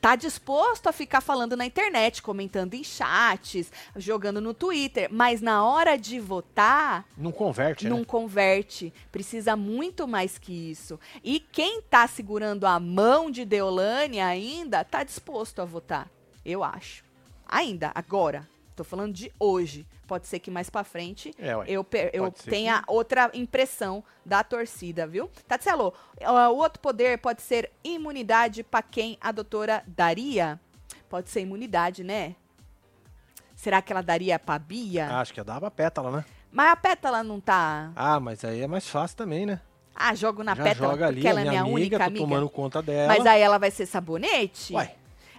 [0.01, 5.65] Tá disposto a ficar falando na internet, comentando em chats, jogando no Twitter, mas na
[5.65, 8.05] hora de votar, Não converte, não né?
[8.05, 8.93] converte.
[9.11, 11.01] Precisa muito mais que isso.
[11.23, 16.11] E quem tá segurando a mão de Deolane ainda tá disposto a votar.
[16.45, 17.04] Eu acho.
[17.49, 18.47] Ainda, agora.
[18.77, 19.87] Tô falando de hoje.
[20.07, 25.31] Pode ser que mais pra frente É, eu, eu tenha outra impressão da torcida, viu?
[25.49, 30.61] Tatselo, o outro poder pode ser imunidade pra quem a doutora daria?
[31.09, 32.35] Pode ser imunidade, né?
[33.55, 35.09] Será que ela daria pra Bia?
[35.21, 36.25] Acho que dava pétala, né?
[36.53, 37.91] Mas a pétala não tá.
[37.97, 39.61] Ah, mas aí é mais fácil também, né?
[39.95, 41.99] Ah, jogo na Já pétala joga porque ali, ela a é minha minha amiga, única
[41.99, 42.25] tô amiga.
[42.25, 43.09] tomando conta dela.
[43.15, 44.75] Mas aí ela vai ser sabonete?
[44.75, 44.95] Ué,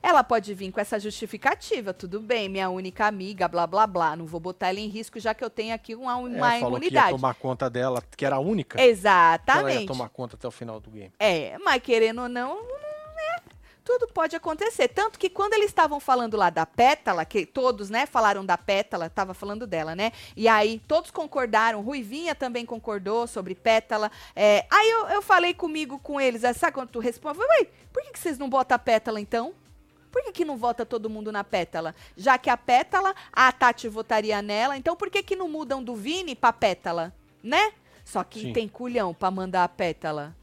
[0.06, 4.16] Ela pode vir com essa justificativa, tudo bem, minha única amiga, blá blá blá.
[4.16, 6.60] Não vou botar ela em risco, já que eu tenho aqui uma, é, uma falou
[6.60, 7.10] que ia imunidade.
[7.10, 8.78] tomar conta dela, que era a única.
[8.78, 9.88] que Ela ia Exatamente.
[9.88, 11.12] tomar conta até o final do game.
[11.18, 13.42] É, mas querendo ou não, né,
[13.84, 14.90] tudo pode acontecer.
[14.90, 19.10] Tanto que quando eles estavam falando lá da pétala, que todos, né, falaram da pétala,
[19.10, 20.12] tava falando dela, né?
[20.36, 24.12] E aí todos concordaram, Ruivinha também concordou sobre pétala.
[24.36, 27.40] É, aí eu, eu falei comigo, com eles, aí sabe quando tu responde?
[27.40, 29.52] Ué, por que, que vocês não botam a pétala então?
[30.16, 31.94] Por que, que não vota todo mundo na pétala?
[32.16, 35.94] Já que a pétala, a Tati votaria nela, então por que, que não mudam do
[35.94, 37.14] Vini pra pétala?
[37.44, 37.74] Né?
[38.06, 38.54] Só que Sim.
[38.54, 40.34] tem culhão pra mandar a pétala.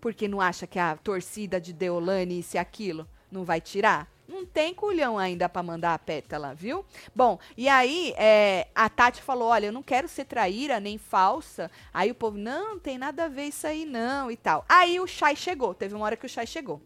[0.00, 4.10] Porque não acha que a torcida de Deolane isso e aquilo não vai tirar?
[4.26, 6.86] não tem culhão ainda pra mandar a pétala, viu?
[7.14, 11.68] Bom, e aí é, a Tati falou: olha, eu não quero ser traíra nem falsa.
[11.92, 14.64] Aí o povo, não, não tem nada a ver isso aí, não, e tal.
[14.68, 16.80] Aí o Chay chegou, teve uma hora que o Chay chegou.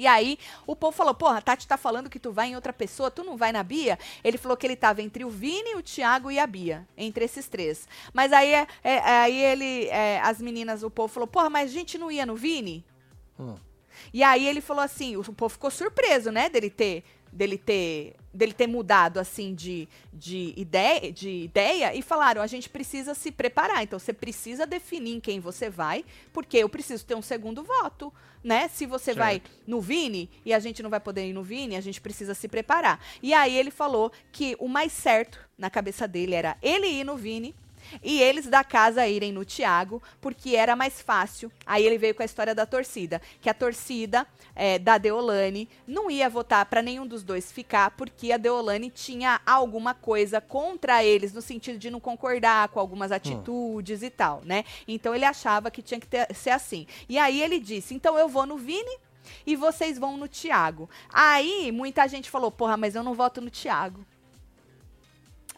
[0.00, 2.72] E aí, o povo falou: Porra, a Tati tá falando que tu vai em outra
[2.72, 3.98] pessoa, tu não vai na Bia?
[4.24, 7.46] Ele falou que ele tava entre o Vini, o Thiago e a Bia, entre esses
[7.48, 7.86] três.
[8.10, 11.74] Mas aí, é, é, aí ele, é, as meninas, o povo falou: Porra, mas a
[11.74, 12.82] gente não ia no Vini?
[13.38, 13.56] Hum.
[14.14, 18.52] E aí ele falou assim, o povo ficou surpreso, né, dele ter dele ter dele
[18.52, 23.82] ter mudado assim de, de ideia de ideia e falaram a gente precisa se preparar
[23.82, 28.12] então você precisa definir em quem você vai porque eu preciso ter um segundo voto
[28.42, 29.18] né se você Certo.
[29.18, 32.34] vai no Vini e a gente não vai poder ir no Vini a gente precisa
[32.34, 36.86] se preparar e aí ele falou que o mais certo na cabeça dele era ele
[36.86, 37.54] ir no Vini
[38.02, 41.50] e eles da casa irem no Thiago, porque era mais fácil.
[41.66, 46.10] Aí ele veio com a história da torcida, que a torcida é, da Deolane não
[46.10, 51.32] ia votar para nenhum dos dois ficar, porque a Deolane tinha alguma coisa contra eles,
[51.32, 54.64] no sentido de não concordar com algumas atitudes e tal, né?
[54.86, 56.86] Então ele achava que tinha que ter- ser assim.
[57.08, 58.98] E aí ele disse: então eu vou no Vini.
[59.46, 60.88] E vocês vão no Thiago.
[61.12, 64.04] Aí muita gente falou: porra, mas eu não voto no Thiago.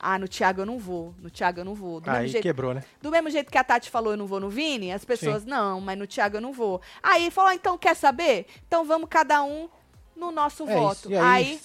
[0.05, 1.15] Ah, no Thiago eu não vou.
[1.21, 2.01] No Thiago eu não vou.
[2.01, 2.83] Do mesmo Aí jeito quebrou, né?
[3.01, 5.81] do mesmo jeito que a Tati falou, eu não vou no Vini, as pessoas, não,
[5.81, 6.81] mas no Thiago eu não vou.
[7.01, 8.47] Aí falou, ah, então quer saber?
[8.67, 9.69] Então vamos cada um
[10.17, 11.09] no nosso É voto.
[11.13, 11.21] isso.
[11.23, 11.61] Aí aí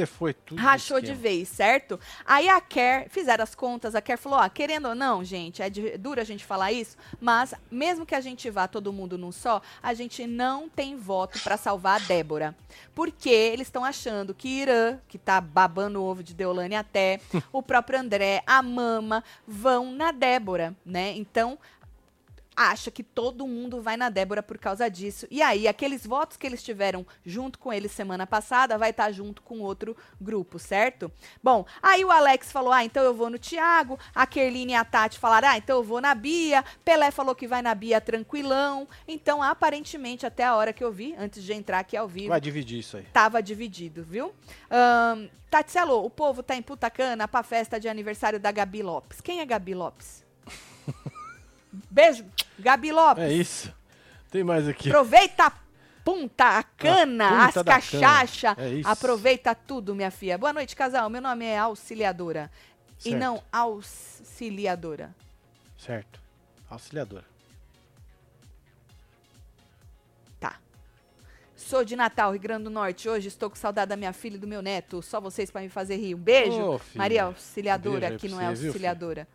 [0.00, 0.58] você foi tudo.
[0.60, 1.98] rachou de vez, certo?
[2.24, 5.68] Aí a Kerr, fizeram as contas, a Kerr falou, ó, querendo ou não, gente, é,
[5.70, 9.32] de- duro a gente falar isso, mas mesmo que a gente vá todo mundo num
[9.32, 12.54] só, a gente não tem voto pra salvar a Débora.
[12.94, 17.20] Porque eles estão achando que Irã, que tá babando o ovo de Deolane até,
[17.52, 21.12] o próprio André, a Mama, vão na Débora, né?
[21.16, 21.58] Então,
[22.68, 25.26] acha que todo mundo vai na Débora por causa disso.
[25.30, 29.40] E aí, aqueles votos que eles tiveram junto com ele semana passada, vai estar junto
[29.42, 31.10] com outro grupo, certo?
[31.42, 33.98] Bom, aí o Alex falou: ah, então eu vou no Thiago.
[34.14, 36.64] A Kerline e a Tati falaram: ah, então eu vou na Bia.
[36.84, 38.86] Pelé falou que vai na Bia tranquilão.
[39.08, 42.40] Então, aparentemente, até a hora que eu vi, antes de entrar aqui ao vivo, Vai
[42.40, 43.04] dividir isso aí.
[43.12, 44.34] tava dividido, viu?
[44.70, 49.20] Ahn, Tatselo, o povo tá em Putacana pra festa de aniversário da Gabi Lopes.
[49.20, 50.24] Quem é Gabi Lopes?
[51.90, 52.24] Beijo,
[52.58, 53.22] Gabi Lopes.
[53.24, 53.72] É isso.
[54.30, 54.88] Tem mais aqui.
[54.88, 55.52] Aproveita a
[56.04, 58.54] punta, a cana, A punta as da cachaça.
[58.54, 58.68] cana.
[58.68, 58.88] É isso.
[58.88, 60.38] Aproveita tudo, minha filha.
[60.38, 61.08] Boa noite, casal.
[61.10, 62.50] Meu nome é Auxiliadora.
[63.00, 63.18] E Certo.
[63.18, 65.14] não Auxiliadora.
[65.78, 66.20] Certo.
[66.68, 67.24] Auxiliadora.
[70.38, 70.56] Tá.
[71.56, 73.08] Sou de Natal, Rio Grande do Norte.
[73.08, 75.02] Hoje estou com saudade da minha filha e do meu neto.
[75.02, 76.14] Só vocês para me fazer rir.
[76.14, 76.80] Um beijo.
[76.94, 79.26] Maria Auxiliadora, Beijo que não é você, viu, auxiliadora.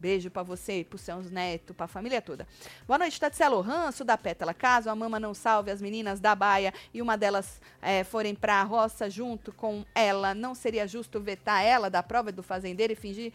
[0.00, 2.46] Beijo pra você, pros seus netos, pra família toda.
[2.86, 3.60] Boa noite, Tatselo.
[3.60, 4.54] Ranço da Pétala.
[4.54, 8.62] Caso a mama não salve as meninas da baia e uma delas eh, forem pra
[8.62, 13.32] roça junto com ela, não seria justo vetar ela da prova do fazendeiro e fingir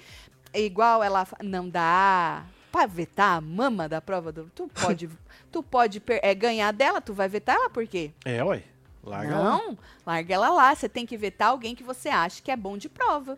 [0.53, 1.27] igual ela.
[1.43, 2.45] Não dá.
[2.71, 4.49] Pra vetar a mama da prova do.
[4.55, 5.09] Tu pode,
[5.51, 8.11] tu pode per- eh, ganhar dela, tu vai vetar ela por quê?
[8.25, 8.63] É, ué.
[9.03, 9.43] Larga lá.
[9.43, 10.73] não, larga ela lá.
[10.73, 13.37] Você tem que vetar alguém que você acha que é bom de prova.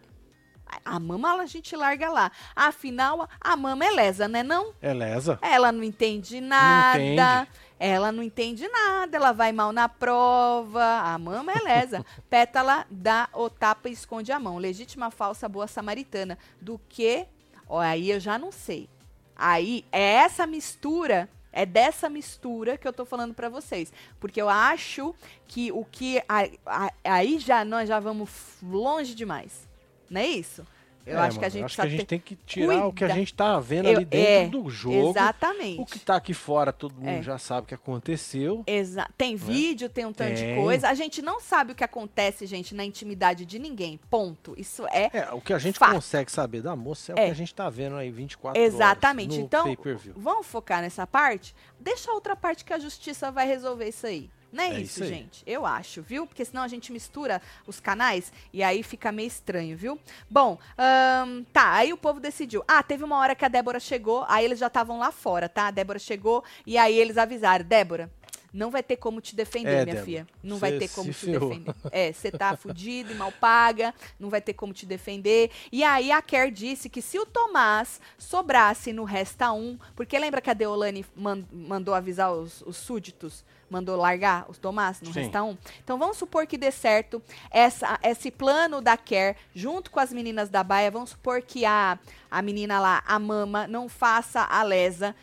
[0.83, 2.31] A mama a gente larga lá.
[2.55, 4.73] Afinal, a mama é lesa, né não?
[4.81, 5.37] É lesa.
[5.41, 6.99] Ela não entende nada.
[7.43, 7.49] entende.
[7.79, 9.17] Ela não entende nada.
[9.17, 10.83] Ela vai mal na prova.
[11.01, 12.05] A mama é lesa.
[12.29, 14.57] Pétala dá o tapa e esconde a mão.
[14.57, 16.37] Legítima, falsa, boa samaritana.
[16.61, 17.25] Do que?
[17.67, 18.89] Ó, aí eu já não sei.
[19.35, 24.47] Aí é essa mistura, é dessa mistura que eu tô falando pra vocês, porque eu
[24.47, 25.13] acho
[25.47, 28.29] que o que a- a- aí já nós já vamos
[28.63, 29.64] longe demais.
[30.09, 30.65] Não é isso?
[31.05, 32.91] Eu É, acho que a gente acho que a gente ter- tem que tirar o
[32.91, 33.19] que a Cuida.
[33.19, 35.11] gente tá vendo Eu- ali dentro é, do jogo.
[35.11, 35.79] Exatamente.
[35.79, 37.21] O que tá aqui fora, todo mundo É.
[37.21, 38.63] já sabe o que aconteceu.
[38.65, 40.89] Exa tem vídeo, tem um tanto de coisa.
[40.89, 43.99] A gente não sabe o que acontece, gente, na intimidade de ninguém.
[44.09, 44.55] Ponto.
[44.57, 45.93] Isso é É, o que a gente Fato.
[45.93, 47.25] consegue saber da moça é, o É.
[47.25, 49.27] que a gente tá vendo aí 24 Exatamente.
[49.27, 51.55] horas no Então, vamos focar nessa parte?
[51.79, 54.27] Deixa a outra parte que a justiça vai resolver isso aí.
[54.55, 55.43] Não é, É isso, isso gente?
[55.45, 56.25] Eu acho, viu?
[56.25, 59.99] Porque senão a gente mistura os canais e aí fica meio estranho, viu?
[60.29, 62.63] Bom, ahn, tá, aí o povo decidiu.
[62.67, 65.67] Ah, teve uma hora que a Débora chegou, aí eles já estavam lá fora, tá?
[65.67, 68.09] A Débora chegou e aí eles avisaram, Débora,
[68.53, 70.27] não vai ter como te defender, É, minha Débora, filha.
[70.41, 71.49] Não vai ter como te ferrou.
[71.49, 71.75] defender.
[71.91, 75.51] É, você tá fudido e mal paga, não vai ter como te defender.
[75.69, 80.39] E aí a Kerr disse que se o Tomás sobrasse no Resta 1, porque lembra
[80.41, 85.21] que a Deolane man- mandou avisar os, os súditos, mandou largar os Tomás no Sim.
[85.21, 85.57] Resta 1?
[85.83, 90.49] Então vamos supor que dê certo essa, esse plano da Kerr, junto com as meninas
[90.49, 91.99] da Baia, vamos supor que a,
[92.29, 95.15] a menina lá, a Mama, não faça a lesa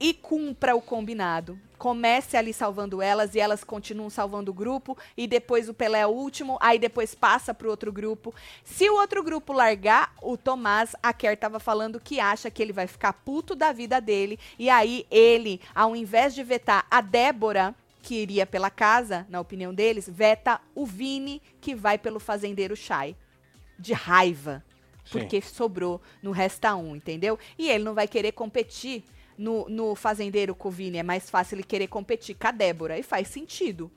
[0.00, 1.58] e cumpra o combinado.
[1.78, 6.06] comece ali salvando elas e elas continuam salvando o grupo e depois o Pelé é
[6.06, 8.34] o último, aí depois passa pro outro grupo.
[8.64, 12.72] Se o outro grupo largar o Tomás, a Kerr tava falando que acha que ele
[12.72, 17.74] vai ficar puto da vida dele e aí ele, ao invés de vetar a Débora,
[18.04, 23.16] que iria pela casa, na opinião deles, veta o Vini, que vai pelo fazendeiro Chay.
[23.78, 24.62] De raiva.
[25.06, 25.20] Sim.
[25.20, 27.38] Porque sobrou no Resta 1, entendeu?
[27.58, 29.04] E ele não vai querer competir
[29.38, 30.98] no, no fazendeiro com o Vini.
[30.98, 32.98] É mais fácil ele querer competir com a Débora.
[32.98, 33.90] E faz sentido.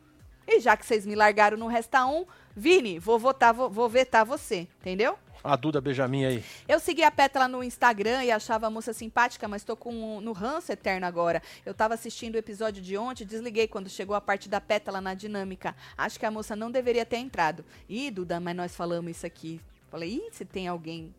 [0.48, 2.26] E já que vocês me largaram no Resta 1,
[2.56, 5.18] Vini, vou votar, vou, vou vetar você, entendeu?
[5.44, 6.44] A Duda Benjamin aí.
[6.68, 10.32] Eu segui a Pétala no Instagram e achava a moça simpática, mas tô com no
[10.32, 11.42] ranço eterno agora.
[11.66, 15.14] Eu tava assistindo o episódio de ontem, desliguei quando chegou a parte da Pétala na
[15.14, 15.76] dinâmica.
[15.98, 17.64] Acho que a moça não deveria ter entrado.
[17.88, 19.62] Ih, Duda, mas nós falamos isso aqui.
[19.90, 21.14] Falei, ih, se tem alguém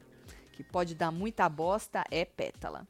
[0.53, 2.87] que pode dar muita bosta, é Pétala.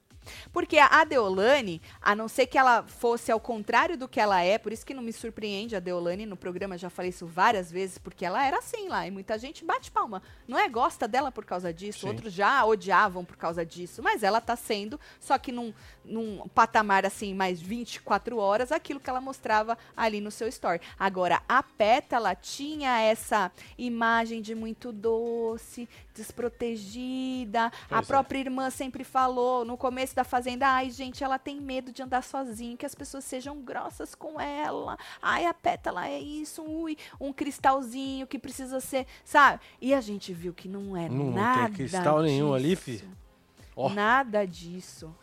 [0.52, 4.58] Porque a Deolane, a não ser que ela fosse ao contrário do que ela é,
[4.58, 7.98] por isso que não me surpreende a Deolane no programa, já falei isso várias vezes,
[7.98, 10.22] porque ela era assim lá, e muita gente bate palma.
[10.46, 12.08] Não é gosta dela por causa disso, Sim.
[12.08, 15.72] outros já odiavam por causa disso, mas ela tá sendo, só que num,
[16.04, 20.80] num patamar assim, mais 24 horas, aquilo que ela mostrava ali no seu story.
[20.98, 27.66] Agora, a Pétala tinha essa imagem de muito doce, desprotegida.
[27.66, 28.06] a Pois é.
[28.06, 32.22] própria irmã sempre falou no começo da fazenda: ai, gente, ela tem medo de andar
[32.22, 34.98] sozinha, que as pessoas sejam grossas com ela.
[35.22, 39.60] Ai, a pétala é isso, ui, um cristalzinho que precisa ser, sabe?
[39.80, 41.74] E a gente viu que não é Não tem nada.
[41.74, 42.82] cristal nenhum ali, disso.
[42.82, 43.04] fi.
[43.76, 43.88] Ó.
[43.90, 45.14] Nada disso.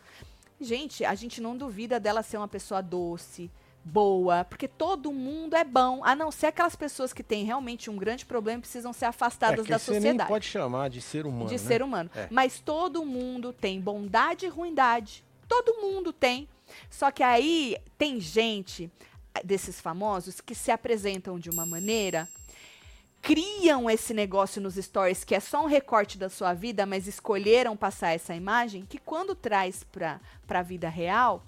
[0.60, 3.52] Gente, a gente não duvida dela ser uma pessoa doce,
[3.86, 7.96] boa, porque todo mundo é bom, a não ser aquelas pessoas que têm realmente um
[7.96, 11.00] grande problema e precisam ser É afastadas que da você nem sociedade pode chamar de
[11.00, 11.58] ser humano, de né?
[11.60, 12.10] ser humano.
[12.16, 12.28] É.
[12.32, 15.24] Mas todo mundo tem bondade e ruindade.
[15.48, 16.50] Todo mundo tem.
[16.90, 18.90] Só que aí tem gente
[19.36, 22.28] eh, desses famosos que se apresentam de uma maneira,
[23.22, 27.78] criam esse negócio nos stories que é só um recorte da sua vida, mas escolheram
[27.78, 31.44] passar essa imagem, que quando traz pra, pra vida real,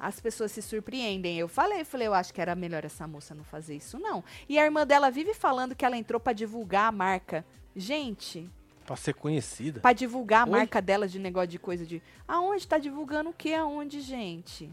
[0.00, 1.38] as pessoas se surpreendem.
[1.38, 4.24] Eu falei, falei, eu acho que era melhor essa moça não fazer isso, não.
[4.48, 7.44] E a irmã dela vive falando que ela entrou pra divulgar a marca.
[7.76, 8.50] Gente,
[8.90, 9.78] Pra ser conhecida.
[9.78, 10.58] Pra divulgar a Oi?
[10.58, 12.02] marca dela de negócio de coisa de.
[12.26, 13.54] Aonde tá divulgando o que?
[13.54, 14.68] Aonde, gente?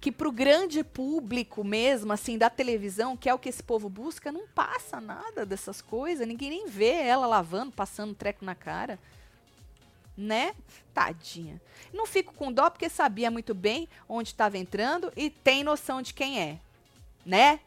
[0.00, 4.32] Que pro grande público mesmo, assim, da televisão, que é o que esse povo busca,
[4.32, 6.26] não passa nada dessas coisas.
[6.26, 8.98] Ninguém nem vê ela lavando, passando treco na cara.
[10.18, 10.52] Né?
[10.92, 11.60] Tadinha.
[11.94, 16.12] Não fico com dó porque sabia muito bem onde estava entrando e tem noção de
[16.12, 16.58] quem é.
[17.24, 17.60] Né?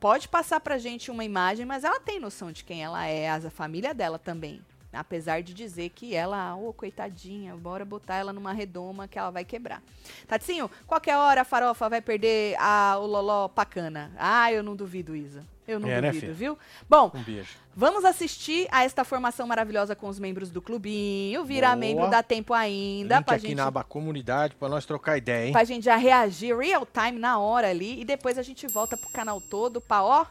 [0.00, 3.50] Pode passar pra gente uma imagem, mas ela tem noção de quem ela é, a
[3.50, 4.60] família dela também.
[4.92, 9.44] Apesar de dizer que ela, ô, coitadinha, bora botar ela numa redoma que ela vai
[9.44, 9.82] quebrar.
[10.26, 14.12] Tatinho, qualquer hora a farofa vai perder a, o loló pacana.
[14.18, 15.42] Ah, eu não duvido, Isa.
[15.66, 16.34] Eu não É, né, duvido, filha?
[16.34, 16.58] viu?
[16.88, 21.44] Bom, Um vamos assistir a esta formação maravilhosa com os membros do clubinho.
[21.44, 21.76] Virar Boa.
[21.76, 25.46] membro dá tempo ainda Link pra aqui gente na aba comunidade pra nós trocar ideia,
[25.46, 25.52] hein?
[25.52, 29.08] pra gente já reagir real time na hora ali e depois a gente volta pro
[29.10, 30.26] canal todo pra ó.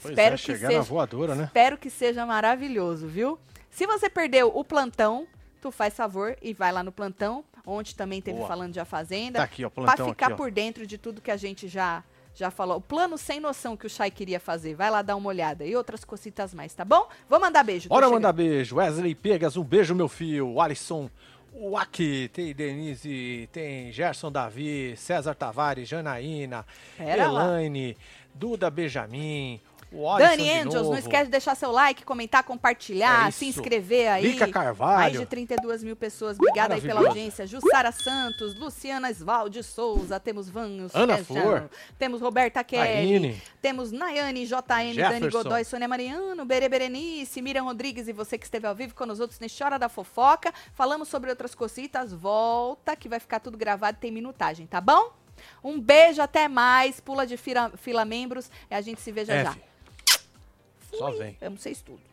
[0.00, 1.44] Pois espero é, que chegar seja, na voadora, né?
[1.44, 3.38] espero que seja maravilhoso, viu?
[3.70, 5.26] Se você perdeu o plantão,
[5.60, 8.48] tu faz favor e vai lá no plantão, onde também teve Boa.
[8.48, 11.20] falando de a fazenda, Tá aqui, ó, pra plantão ficar aqui, por dentro de tudo
[11.20, 12.02] que a gente já
[12.32, 12.76] já falou.
[12.76, 14.74] O plano sem noção que o Chay queria fazer.
[14.74, 17.08] Vai lá dar uma olhada e outras cositas mais, tá bom?
[17.28, 17.88] Vou mandar beijo.
[17.88, 18.76] Bora mandar beijo.
[18.76, 20.60] Wesley Pegas, um beijo, meu filho.
[20.60, 21.10] Alisson
[21.52, 26.64] Waki, tem Denise, tem Gerson Davi, César Tavares, Janaína,
[26.96, 27.60] Pera lá.
[27.60, 27.96] Elaine,
[28.32, 29.60] Duda Benjamin,
[29.92, 34.32] o Dani Angels, não esquece de deixar seu like, comentar, compartilhar, É se inscrever aí.
[34.32, 34.98] Bica Carvalho.
[34.98, 36.38] Mais de 32 mil pessoas.
[36.38, 37.46] Obrigada aí pela audiência.
[37.46, 41.68] Jussara Santos, Luciana Svalde Souza, temos Vanhos Ana Flor.
[41.98, 45.30] temos Roberta Kelly, temos Nayane, JM, Dani Jefferson.
[45.42, 49.20] Godoy, Sônia Mariano, Bere Berenice, Miriam Rodrigues e você que esteve ao vivo com nós
[49.20, 50.52] outros neste Hora da Fofoca.
[50.72, 52.12] Falamos sobre outras cositas.
[52.12, 55.12] Volta que vai ficar tudo gravado e tem minutagem, tá bom?
[55.64, 57.00] Um beijo, até mais.
[57.00, 59.56] Pula de fila, fila membros e a gente se veja É, já.
[60.90, 60.96] Fi.
[60.98, 61.36] Só vem.
[61.40, 62.09] Amo vocês tudo.